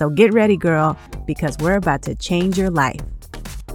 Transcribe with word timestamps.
So 0.00 0.08
get 0.08 0.32
ready, 0.32 0.56
girl, 0.56 0.96
because 1.26 1.58
we're 1.58 1.76
about 1.76 2.00
to 2.04 2.14
change 2.14 2.56
your 2.56 2.70
life. 2.70 3.02